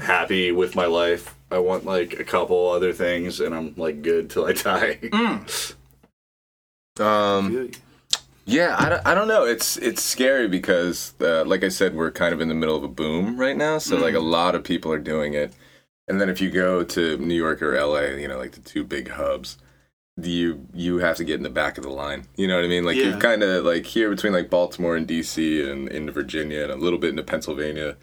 [0.00, 1.34] happy with my life.
[1.50, 4.98] I want like a couple other things, and I'm like good till I die.
[6.98, 7.70] Um,
[8.48, 9.44] Yeah, I don't, I don't know.
[9.44, 12.84] It's it's scary because, uh, like I said, we're kind of in the middle of
[12.84, 13.78] a boom right now.
[13.78, 15.52] So like a lot of people are doing it,
[16.08, 18.84] and then if you go to New York or LA, you know, like the two
[18.84, 19.58] big hubs,
[20.20, 22.26] you you have to get in the back of the line.
[22.36, 22.84] You know what I mean?
[22.84, 23.10] Like Yeah.
[23.10, 26.76] you're kind of like here between like Baltimore and DC and into Virginia and a
[26.76, 27.96] little bit into Pennsylvania.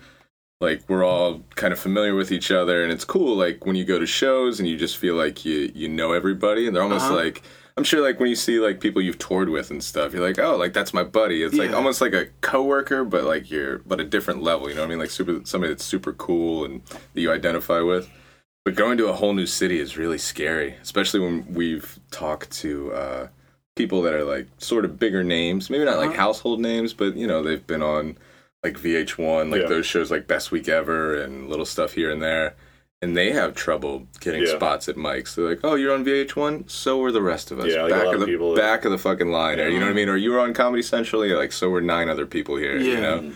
[0.64, 3.36] Like we're all kind of familiar with each other, and it's cool.
[3.36, 6.66] Like when you go to shows and you just feel like you you know everybody,
[6.66, 7.16] and they're almost Uh-huh.
[7.26, 7.43] like
[7.76, 10.38] I'm sure like when you see like people you've toured with and stuff, you're like,
[10.39, 11.41] oh, like that's my buddy.
[11.43, 14.70] It's like almost like a coworker, but like you're but a different level.
[14.70, 14.99] You know what I mean?
[14.99, 16.82] Like super somebody that's super cool and
[17.14, 18.09] that you identify with.
[18.66, 22.93] But going to a whole new city is really scary, especially when we've talked to
[22.93, 23.28] uh,
[23.76, 26.22] people that are like sort of bigger names, maybe not like Uh-huh.
[26.28, 28.18] household names, but you know they've been on
[28.64, 29.68] like VH1, like Yeah.
[29.68, 32.55] those shows like Best Week Ever and little stuff here and there.
[33.01, 34.55] And they have trouble getting Yeah.
[34.55, 35.36] spots at mics.
[35.36, 36.64] They're like, "Oh, you're on VH1.
[36.70, 37.68] So were the rest of us.
[37.68, 39.59] Yeah, like a back lot of of the people- back of the fucking line.
[39.59, 40.07] Or, you know what I mean?
[40.07, 41.26] Or you were on Comedy Central.
[41.26, 42.78] You're like, so were nine other people here.
[42.78, 42.99] You Yeah.
[43.01, 43.32] know.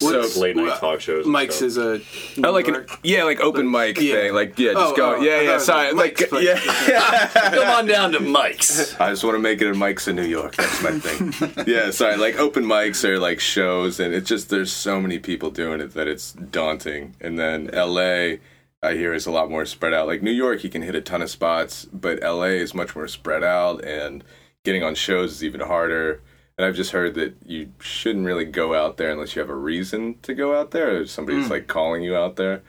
[0.00, 1.26] What's- So late night Well, talk shows.
[1.26, 1.66] Mike's stuff.
[1.66, 2.00] is a
[2.44, 4.14] Oh, like an York- yeah, like open mic Yeah.
[4.14, 4.32] thing.
[4.34, 5.14] Like yeah, just Oh, go.
[5.16, 5.46] oh, yeah, I yeah.
[5.48, 6.88] thought it Sorry, was like Mike's place.
[6.88, 7.28] yeah.
[7.54, 8.94] Come on down to Mike's.
[9.00, 10.54] I just want to make it a mics in New York.
[10.54, 11.64] That's my thing.
[11.66, 12.16] yeah, sorry.
[12.16, 15.94] Like open mics or like shows, and it's just there's so many people doing it
[15.94, 17.16] that it's daunting.
[17.20, 18.38] And then L.A.
[18.80, 20.06] I hear is a lot more spread out.
[20.06, 22.50] Like New York, you can hit a ton of spots, but L.A.
[22.50, 24.22] is much more spread out, and
[24.64, 26.20] getting on shows is even harder.
[26.58, 29.54] And I've just heard that you shouldn't really go out there unless you have a
[29.54, 32.62] reason to go out there, or somebody's like calling you out there.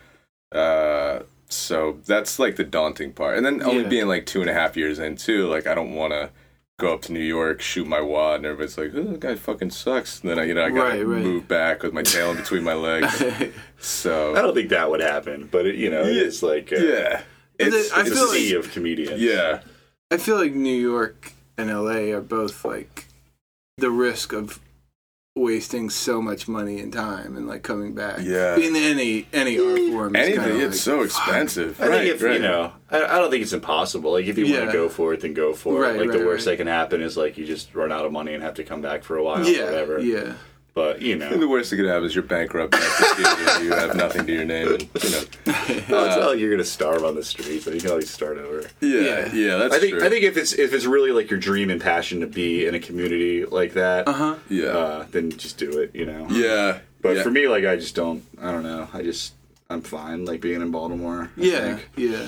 [0.52, 3.36] Uh, so that's like the daunting part.
[3.38, 3.90] And then only Yeah.
[3.90, 6.30] being like two and a half years in too, like I don't want to
[6.80, 9.72] go up to New York, shoot my wad, and everybody's like, "Oh, that guy fucking
[9.72, 11.24] sucks." And then I, you know, I gotta Right, right.
[11.24, 13.22] move back with my tail in between my legs.
[13.80, 16.22] So I don't think that would happen, but it, you know, it Yeah.
[16.22, 17.22] is like uh, yeah,
[17.58, 19.20] it's, I it's feel a sea like- of comedians.
[19.20, 19.60] yeah,
[20.12, 23.08] I feel like New York and LA are both like
[23.80, 24.60] the risk of
[25.36, 28.20] wasting so much money and time and like coming back.
[28.22, 28.58] Yeah.
[28.58, 30.16] In any any art form.
[30.16, 30.60] anything.
[30.60, 31.80] It's like, so expensive.
[31.82, 32.34] I right, think if right.
[32.34, 34.14] you know, I, I don't think it's impossible.
[34.14, 36.00] Like if you want to go for it, then go for Right, it.
[36.02, 36.54] Like the worst right.
[36.54, 38.82] that can happen is like you just run out of money and have to come
[38.82, 39.66] back for a while or Yeah.
[39.66, 40.00] whatever.
[40.00, 40.34] Yeah.
[40.74, 42.74] But you know, And the know, worst that could happen is you're bankrupt.
[42.76, 45.24] after you, you have nothing to your name, and you know.
[45.46, 47.66] well, it's not like you're gonna starve on the streets.
[47.66, 48.70] But you can always start over.
[48.80, 49.34] Yeah, Yeah.
[49.34, 50.06] yeah, that's I think true.
[50.06, 52.76] I think if it's if it's really like your dream and passion to be in
[52.76, 54.36] a community like that, Uh huh.
[54.50, 55.94] yeah, uh, then just do it.
[55.96, 56.28] You know.
[56.30, 56.80] yeah.
[57.02, 57.24] But yeah.
[57.24, 58.24] for me, like I just don't.
[58.42, 58.88] I don't know.
[58.94, 59.34] I just
[59.70, 61.30] I'm fine like being in Baltimore.
[61.38, 61.76] I Yeah.
[61.78, 61.90] think.
[61.96, 62.28] Yeah.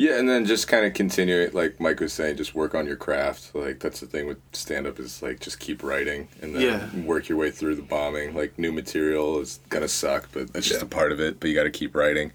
[0.00, 2.86] Yeah, and then just kind of continue it, like Mike was saying, just work on
[2.86, 3.52] your craft.
[3.52, 7.00] Like that's the thing with stand up is like just keep writing and then Yeah.
[7.04, 8.32] work your way through the bombing.
[8.32, 10.86] Like new material is gonna suck, but that's just Yeah.
[10.86, 11.40] a part of it.
[11.40, 12.30] But you got to keep writing.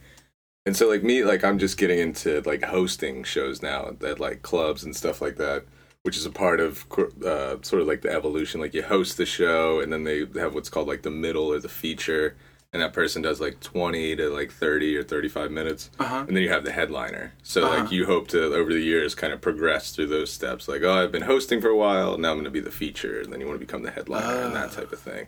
[0.65, 4.41] And so like me, like I'm just getting into like hosting shows now at like
[4.41, 5.63] clubs and stuff like that,
[6.03, 6.85] which is a part of
[7.25, 8.59] uh, sort of like the evolution.
[8.59, 11.59] Like you host the show, and then they have what's called like the middle or
[11.59, 12.35] the feature.
[12.73, 16.25] And that person does like 20 to like 30 or 35 minutes Uh huh.
[16.27, 17.33] and then you have the headliner.
[17.43, 17.83] So Uh-huh.
[17.83, 20.67] like you hope to over the years kind of progress through those steps.
[20.67, 23.19] Like oh, I've been hosting for a while, now I'm going to be the feature,
[23.21, 24.75] and then you want to become the headliner and that Ah.
[24.75, 25.27] type of thing.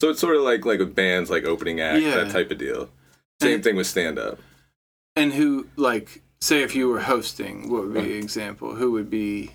[0.00, 2.14] So it's sort of like like with bands, like opening act, Yeah.
[2.16, 2.90] that type of deal.
[3.40, 4.38] Same And- thing with stand up.
[5.16, 8.04] And who like say if you were hosting, what would be Uh.
[8.04, 8.76] an example?
[8.76, 9.50] Who would be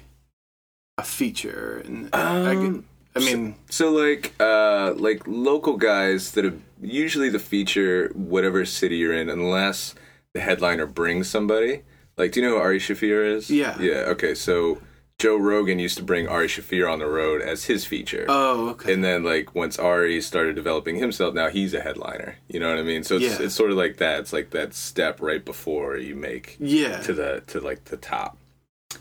[0.98, 1.82] a feature?
[1.86, 2.84] And I, Um, could-
[3.16, 8.98] I mean, So like uh like local guys that have usually the feature whatever city
[8.98, 9.96] you're in, unless
[10.34, 11.84] the headliner brings somebody.
[12.18, 13.50] Like, do you know who Ari Shaffir is?
[13.50, 13.80] Yeah.
[13.80, 14.06] Yeah.
[14.10, 14.34] Okay.
[14.36, 14.82] So
[15.20, 18.26] Joe Rogan used to bring Ari Shaffir on the road as his feature.
[18.28, 18.94] oh, okay.
[18.94, 22.38] And then like once Ari started developing himself, now he's a headliner.
[22.48, 23.04] You know what I mean?
[23.04, 23.46] So it's Yeah.
[23.46, 24.20] it's sort of like that.
[24.20, 27.02] It's like that step right before you make yeah.
[27.02, 28.38] to the to like the top.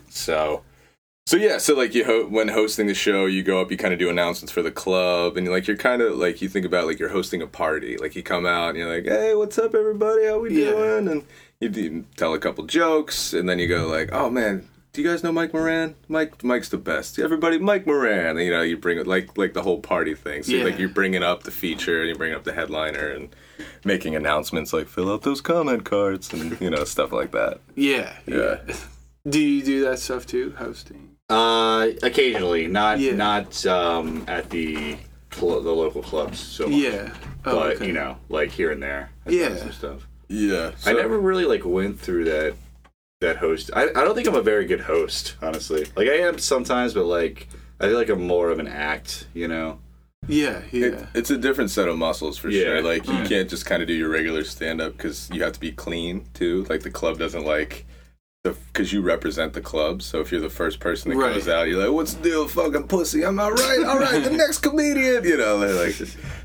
[0.09, 0.63] So
[1.27, 3.91] so yeah, so like you ho- when hosting the show, you go up, you kind
[3.93, 6.85] of do announcements for the club, and like you're kind of like you think about
[6.87, 7.97] like you're hosting a party.
[7.97, 10.25] Like you come out and you're like, "Hey, what's up, everybody?
[10.25, 10.71] How we Yeah.
[10.71, 11.23] doing?" And
[11.59, 15.07] you do, tell a couple jokes, and then you go like, "Oh man, do you
[15.09, 15.95] guys know Mike Moran?
[16.07, 17.19] Mike Mike's the best.
[17.19, 20.43] Everybody, Mike Moran." And, you know, you bring it like like the whole party thing.
[20.43, 20.63] So Yeah.
[20.63, 23.35] like you're bringing up the feature, and you bring up the headliner, and
[23.83, 27.59] making announcements like fill out those comment cards and you know stuff like that.
[27.75, 28.13] yeah.
[28.25, 28.59] Yeah.
[29.27, 31.16] Do you do that stuff too, hosting?
[31.29, 33.13] Uh, occasionally, not Yeah.
[33.15, 34.95] not um at the
[35.33, 36.79] cl- the local clubs so much.
[36.79, 37.13] Yeah.
[37.45, 37.87] Oh, but okay.
[37.87, 39.11] you know, like here and there.
[39.25, 39.55] I've Yeah.
[39.57, 40.07] some stuff.
[40.29, 40.71] Yeah.
[40.85, 42.53] I never really like went through that
[43.19, 43.71] that host.
[43.73, 45.85] I, I don't think I'm a very good host, honestly.
[45.97, 47.47] Like I am sometimes, but like
[47.79, 49.79] I feel like I'm more of an act, you know.
[50.29, 50.85] Yeah, yeah.
[50.85, 52.63] It, it's a different set of muscles for Yeah.
[52.63, 52.81] sure.
[52.83, 53.27] Like you Mm.
[53.27, 56.25] can't just kind of do your regular stand up because you have to be clean
[56.33, 56.65] too.
[56.69, 57.96] Like the club doesn't like the
[58.53, 60.01] because you represent the club.
[60.01, 61.33] So if you're the first person that Right.
[61.33, 63.23] goes out, you're like, "What's the deal, fucking pussy?
[63.25, 65.95] I'm all right, all right, the next comedian." You know, like,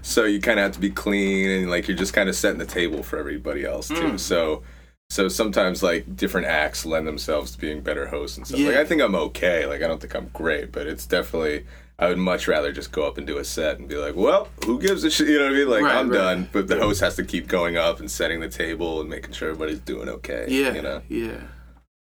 [0.02, 2.58] so you kind of have to be clean and like you're just kind of setting
[2.58, 3.94] the table for everybody else too.
[3.94, 4.20] Mm.
[4.20, 4.62] So.
[5.10, 8.60] So sometimes like different acts lend themselves to being better hosts and stuff.
[8.60, 9.66] Like I think I'm okay.
[9.66, 11.66] Like I don't think I'm great, but it's definitely
[11.98, 14.48] I would much rather just go up and do a set and be like, well,
[14.64, 15.28] who gives a shit?
[15.28, 15.68] You know what I mean?
[15.68, 16.16] Like Right, I'm right.
[16.16, 19.32] done, but the host has to keep going up and setting the table and making
[19.32, 20.46] sure everybody's doing okay.
[20.48, 21.02] yeah, you know?
[21.10, 21.42] yeah.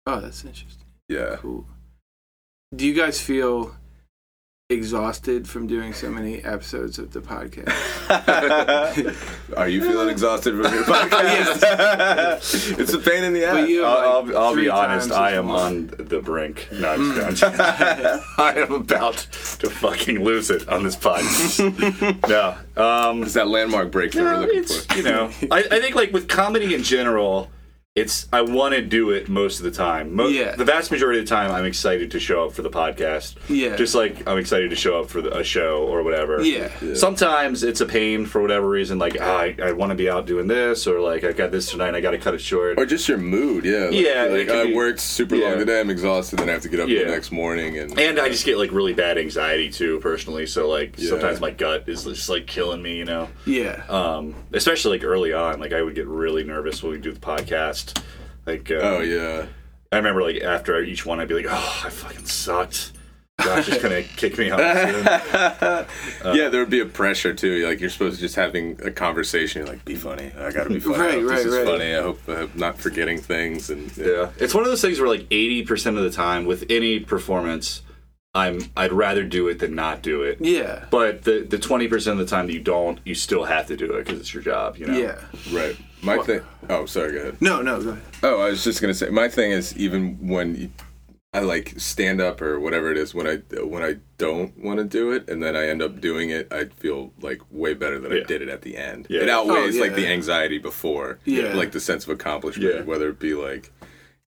[0.07, 0.85] Oh, that's interesting.
[1.09, 1.35] Yeah.
[1.39, 1.65] Cool.
[2.73, 3.75] Do you guys feel
[4.69, 7.67] exhausted from doing so many episodes of the podcast?
[9.57, 11.59] Are you feeling exhausted from your podcast?
[12.79, 13.67] it's a pain in the ass.
[13.69, 15.11] You- I'll, like, I'll, I'll be honest.
[15.11, 16.67] I am on the brink.
[16.71, 18.21] No, I'm just kidding.
[18.37, 19.17] I am about
[19.59, 21.59] to fucking lose it on this podcast.
[22.29, 24.97] no, um, it's that landmark breakthrough we're looking for.
[24.97, 25.31] you know.
[25.51, 27.49] I, I think like with comedy in general,
[27.97, 30.13] it's I want to do it most of the time.
[30.15, 30.55] Mo- Yeah.
[30.55, 33.35] The vast majority of the time, I'm excited to show up for the podcast.
[33.49, 33.75] Yeah.
[33.75, 36.41] Just like I'm excited to show up for the, a show or whatever.
[36.41, 36.69] Yeah.
[36.93, 40.25] Sometimes it's a pain for whatever reason, like ah, I, I want to be out
[40.27, 42.79] doing this, or like I got this tonight, I got to cut it short.
[42.79, 43.85] Or just your mood, yeah.
[43.85, 45.49] Like, Yeah, Like, I be- worked super yeah.
[45.49, 45.79] long today.
[45.79, 46.37] I'm exhausted.
[46.39, 47.05] Then I have to get up Yeah.
[47.05, 50.45] the next morning, and and I just get like really bad anxiety too, personally.
[50.45, 51.09] So like Yeah.
[51.09, 53.29] sometimes my gut is just like killing me, you know.
[53.45, 53.83] Yeah.
[53.89, 57.19] Um, especially like early on, like I would get really nervous when we do the
[57.19, 57.86] podcast.
[58.45, 59.45] Like, uh, oh yeah.
[59.91, 62.93] I remember like after each one, I'd be like, "Oh, I fucking sucked."
[63.41, 64.59] Josh is gonna kick me out.
[64.59, 65.05] soon.
[66.35, 67.67] yeah, there would be a pressure too.
[67.67, 69.61] Like you're supposed to just having a conversation.
[69.61, 70.31] You're like, be funny.
[70.37, 70.97] I gotta be funny.
[70.97, 71.95] Right, I hope right, this is funny.
[71.95, 73.69] I hope I'm not forgetting things.
[73.69, 76.65] And Yeah, it's one of those things where like eighty percent of the time with
[76.69, 77.83] any performance,
[78.37, 80.37] I'm I'd rather do it than not do it.
[80.39, 80.85] Yeah.
[80.91, 83.75] But the the twenty percent of the time that you don't, you still have to
[83.75, 84.77] do it because it's your job.
[84.77, 84.97] You know.
[84.97, 85.19] Yeah.
[85.51, 85.75] right.
[86.03, 86.41] My thing.
[86.69, 87.13] Oh, sorry.
[87.13, 87.41] Go ahead.
[87.41, 88.03] No, no, go ahead.
[88.23, 89.09] Oh, I was just gonna say.
[89.09, 90.69] My thing is even when you,
[91.33, 94.85] I like stand up or whatever it is when I when I don't want to
[94.85, 98.11] do it and then I end up doing it, I feel like way better than
[98.13, 99.07] I did it at the end.
[99.09, 99.21] Yeah.
[99.21, 101.19] It outweighs Oh, like the anxiety before.
[101.25, 101.53] Yeah.
[101.55, 102.81] Like the sense of accomplishment, Yeah.
[102.83, 103.71] whether it be like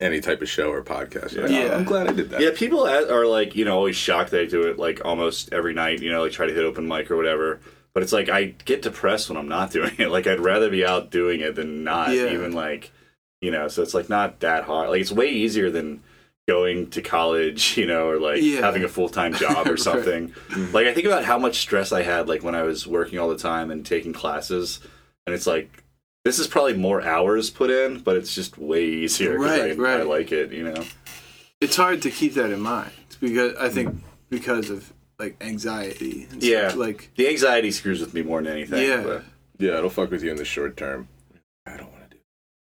[0.00, 1.32] any type of show or podcast.
[1.34, 1.70] You're like, Yeah.
[1.72, 2.40] "Oh, I'm glad I did that.
[2.40, 5.74] Yeah, people are like, you know, always shocked that I do it like almost every
[5.74, 7.60] night, you know, like try to hit open mic or whatever.
[7.92, 10.10] But it's like I get depressed when I'm not doing it.
[10.10, 12.32] Like I'd rather be out doing it than not Yeah.
[12.32, 12.92] even like,
[13.40, 14.88] you know, so it's like not that hard.
[14.90, 16.02] Like it's way easier than
[16.48, 18.60] going to college, you know, or like Yeah.
[18.60, 19.78] having a full-time job or Right.
[19.78, 20.30] something.
[20.30, 20.74] Mm-hmm.
[20.74, 23.28] Like I think about how much stress I had like when I was working all
[23.28, 24.80] the time and taking classes
[25.26, 25.84] and it's like
[26.24, 29.38] this is probably more hours put in, but it's just way easier.
[29.38, 30.84] Right, I, I like it, you know.
[31.60, 36.26] It's hard to keep that in mind because I think because of like anxiety.
[36.30, 36.68] And Yeah.
[36.68, 36.78] Stuff.
[36.80, 38.86] Like The anxiety screws with me more than anything.
[38.86, 39.02] Yeah.
[39.02, 39.24] but-
[39.58, 41.08] Yeah, it'll fuck with you in the short term.
[41.66, 42.22] I don't want to do.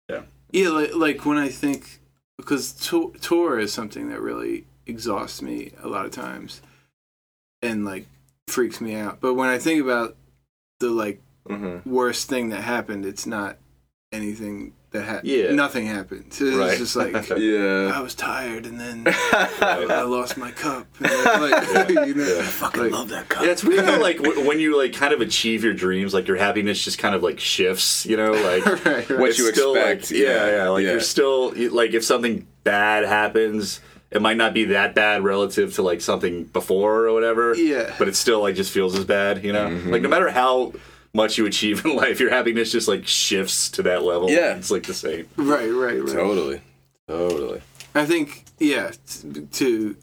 [0.08, 1.98] yeah, yeah, like like when I think
[2.38, 6.60] because tour, tour is something that really exhausts me a lot of times,
[7.62, 8.06] and like
[8.48, 9.20] freaks me out.
[9.20, 10.16] But when I think about
[10.78, 11.90] the like Mm-hmm.
[11.90, 13.58] worst thing that happened, it's not
[14.12, 15.28] anything that happened.
[15.28, 15.50] Yeah.
[15.52, 16.26] Nothing happened.
[16.28, 16.78] It's Right.
[16.78, 17.90] just like Yeah.
[17.94, 20.86] I was tired and then I lost my cup.
[21.00, 21.08] Like,
[22.06, 23.44] you know, I fucking love that cup.
[23.44, 26.28] Yeah, it's weird how like w- when you like kind of achieve your dreams, like
[26.28, 28.06] your happiness just kind of like shifts.
[28.06, 29.18] You know, like right, right.
[29.18, 30.68] What you still, expect, Like, yeah, yeah, yeah.
[30.68, 30.90] Like yeah.
[30.92, 33.80] you're still like if something bad happens,
[34.12, 37.54] it might not be that bad relative to like something before or whatever.
[37.56, 37.92] Yeah.
[37.98, 39.44] but it still like just feels as bad.
[39.44, 39.90] You know, Mm-hmm.
[39.90, 40.72] like no matter how
[41.14, 44.28] much you achieve in life, your happiness just like shifts to that level.
[44.30, 44.56] Yeah.
[44.56, 45.28] it's like the same.
[45.36, 46.12] right, right, right.
[46.12, 46.60] Totally.
[47.08, 47.60] Totally.
[47.94, 49.96] I think, yeah, t- to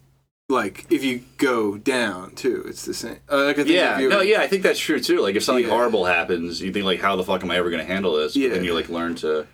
[0.50, 3.18] like if you go down too, it's the same.
[3.32, 5.20] Uh, like I think Yeah, no, yeah, I think that's true too.
[5.22, 5.72] Like if something Yeah.
[5.72, 8.34] horrible happens, you think like, how the fuck am I ever going to handle this?
[8.34, 8.70] But then Yeah.
[8.70, 9.48] you like learn to.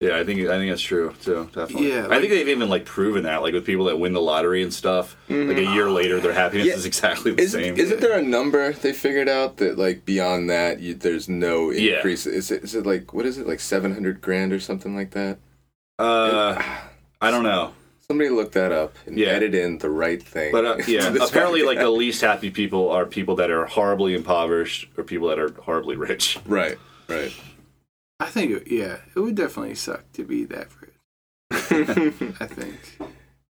[0.00, 1.48] Yeah, I think I think that's true too.
[1.54, 1.88] Definitely.
[1.92, 4.62] Yeah, I think they've even like proven that, like with people that win the lottery
[4.62, 5.16] and stuff.
[5.30, 6.74] Like a year later, their happiness Yeah.
[6.74, 7.76] is exactly the Isn't, same.
[7.78, 11.96] isn't there a number they figured out that like beyond that you, there's no Yeah.
[11.96, 12.26] increase?
[12.26, 15.12] Is it is it like what is it like seven hundred grand or something like
[15.12, 15.38] that?
[15.98, 16.60] Uh,
[17.20, 17.72] I don't know,
[18.06, 19.28] Somebody look that up and Yeah.
[19.28, 20.52] edit in the right thing.
[20.52, 24.88] but uh, yeah, apparently, like the least happy people are people that are horribly impoverished
[24.98, 26.38] or people that are horribly rich.
[26.46, 26.76] right,
[27.08, 27.32] right.
[28.20, 30.90] I think, it, yeah, it would definitely suck to be that rich.
[32.40, 32.76] I think.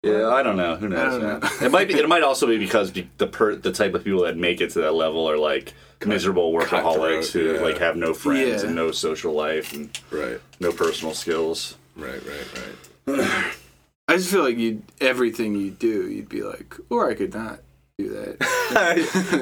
[0.06, 0.76] Yeah, I don't know.
[0.76, 1.20] Who knows?
[1.22, 1.40] know.
[1.66, 1.96] it might be.
[1.96, 4.82] It might also be because the per, the type of people that make it to
[4.82, 5.74] that level are like
[6.06, 7.62] miserable workaholics who yeah.
[7.62, 8.68] like have no friends Yeah.
[8.68, 11.76] and no social life and right, no personal skills.
[11.96, 12.78] right, right,
[13.08, 13.56] right.
[14.08, 17.62] I just feel like you everything you do, you'd be like, or I could not
[17.98, 18.38] do that.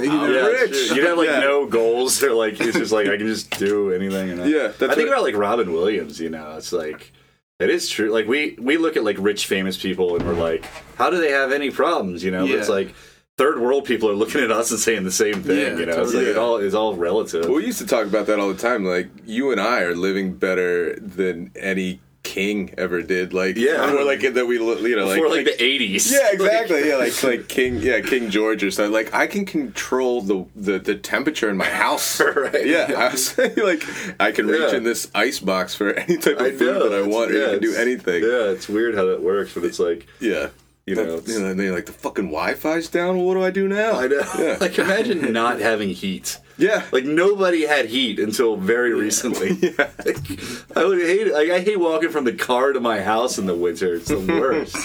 [0.03, 0.75] Yeah, know, Rich.
[0.75, 0.95] sure.
[0.97, 1.39] You'd have like Yeah.
[1.39, 2.21] no goals.
[2.23, 4.29] Or like it's just like I can just do anything.
[4.29, 4.43] You know?
[4.43, 6.19] Yeah, that's I think what- about like Robin Williams.
[6.19, 7.11] You know, it's like
[7.59, 8.11] it is true.
[8.11, 10.65] Like we we look at like rich famous people and we're like,
[10.97, 12.23] how do they have any problems?
[12.23, 12.93] You know, but it's like
[13.37, 15.57] third world people are looking at us and saying the same thing.
[15.59, 17.45] Yeah, you know, it's like it all is all relative.
[17.45, 18.83] Well, we used to talk about that all the time.
[18.85, 23.33] Like you and I are living better than any king ever did.
[23.33, 23.91] Like Yeah.
[23.93, 26.11] we're like that we lo- you know like Before like, the eighties.
[26.11, 28.93] yeah exactly yeah like like King yeah King George or something.
[28.93, 32.21] Like I can control the the, the temperature in my house.
[32.35, 32.65] Right.
[32.65, 33.83] Yeah, I was saying, like
[34.19, 34.77] I can reach Yeah.
[34.77, 36.89] in this ice box for any type of I food know.
[36.89, 37.31] that I want.
[37.31, 38.23] Yeah, or you can do anything.
[38.23, 40.49] Yeah, it's weird how that works, but it's like Yeah.
[40.85, 43.17] you know, it's, you know, and they're like the fucking Wi-Fi's down.
[43.17, 43.99] Well, what do I do now?
[43.99, 44.21] I know.
[44.37, 44.57] Yeah.
[44.59, 46.37] like imagine not having heat.
[46.57, 46.83] Yeah.
[46.91, 49.73] Like nobody had heat until very recently.
[50.05, 51.33] Like, I would hate it.
[51.33, 53.95] Like I hate walking from the car to my house in the winter.
[53.95, 54.75] It's the worst.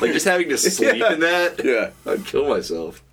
[0.00, 1.12] like just having to sleep Yeah.
[1.14, 1.60] in that.
[1.64, 1.90] yeah.
[2.10, 3.02] I'd kill myself.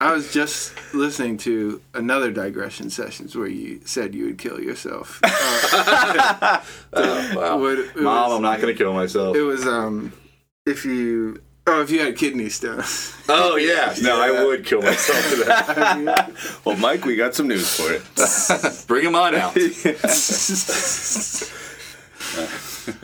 [0.00, 5.20] I was just listening to another digression sessions where you said you would kill yourself.
[5.24, 6.60] Uh,
[6.92, 7.58] Wow.
[7.58, 9.36] what- Mom, was- I'm not gonna kill myself.
[9.36, 10.12] It was um,
[10.66, 13.14] if you oh, if you had kidney stones.
[13.30, 13.94] Oh yeah.
[14.00, 16.30] No, I would kill myself for that.
[16.64, 18.86] Well, Mike, we got some news for it.
[18.86, 19.54] Bring him on out.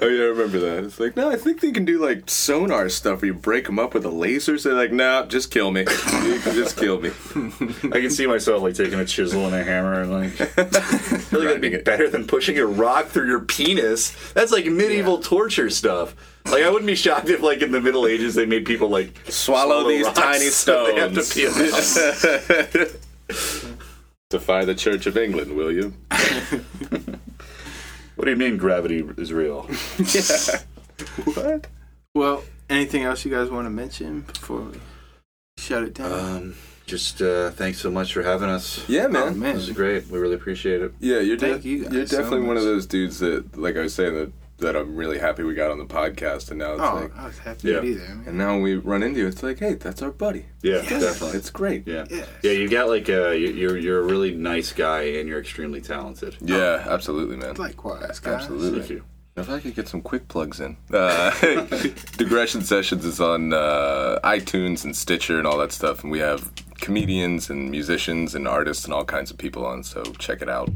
[0.00, 0.84] Oh yeah, I remember that.
[0.84, 3.78] It's like, no, I think they can do like sonar stuff where you break them
[3.78, 4.56] up with a laser.
[4.56, 5.80] So they're like, nah, just kill me.
[5.80, 7.10] You can just kill me.
[7.92, 11.40] I can see myself like taking a chisel and a hammer and like I feel
[11.40, 14.32] like that'd be better than pushing a rock through your penis.
[14.32, 16.16] That's like medieval torture stuff.
[16.46, 19.18] Like I wouldn't be shocked if like in the Middle Ages they made people like
[19.30, 22.22] Swallow these rocks tiny so they have to stones.
[22.22, 23.70] pee them out.
[24.30, 25.92] Defy the Church of England, will you?
[28.16, 29.68] What do you mean gravity is real?
[29.98, 30.60] yeah.
[31.24, 31.66] What?
[32.14, 34.78] Well, anything else you guys want to mention before we
[35.58, 36.12] shut it down?
[36.12, 36.54] Um,
[36.86, 38.88] just uh, thanks so much for having us.
[38.88, 39.38] Yeah, oh man.
[39.40, 40.06] man, This is great.
[40.08, 40.94] We really appreciate it.
[41.00, 43.76] Yeah, you're Thank de- you guys You're so definitely one of those dudes that, like
[43.76, 44.32] I was saying, that
[44.64, 47.26] that I'm really happy we got on the podcast, and now it's oh, like, I
[47.26, 47.76] was happy Yeah.
[47.76, 48.24] to be there, man.
[48.26, 50.46] and now when we run into you, it's like, hey, that's our buddy.
[50.62, 50.88] Yeah, Yes.
[51.02, 51.38] definitely.
[51.38, 51.86] It's great.
[51.86, 52.04] Yeah.
[52.10, 52.24] Yeah.
[52.42, 55.80] Yeah, you got like uh, you- you're you're a really nice guy and you're extremely
[55.80, 56.36] talented.
[56.40, 57.54] Yeah, absolutely, man.
[57.54, 58.42] Likewise, guys.
[58.42, 58.80] Absolutely.
[58.80, 59.04] Thank you.
[59.36, 60.76] If I could get some quick plugs in.
[60.92, 61.30] Uh,
[62.16, 66.02] Digression Sessions is on uh, iTunes and Stitcher and all that stuff.
[66.04, 69.82] And we have comedians and musicians and artists and all kinds of people on.
[69.82, 70.70] So check it out.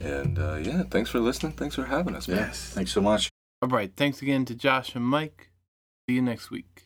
[0.00, 1.52] And uh, yeah, thanks for listening.
[1.52, 2.38] Thanks for having us, man.
[2.38, 2.70] Yes.
[2.70, 3.30] Thanks so much.
[3.62, 3.92] All right.
[3.96, 5.50] Thanks again to Josh and Mike.
[6.08, 6.77] See you next week.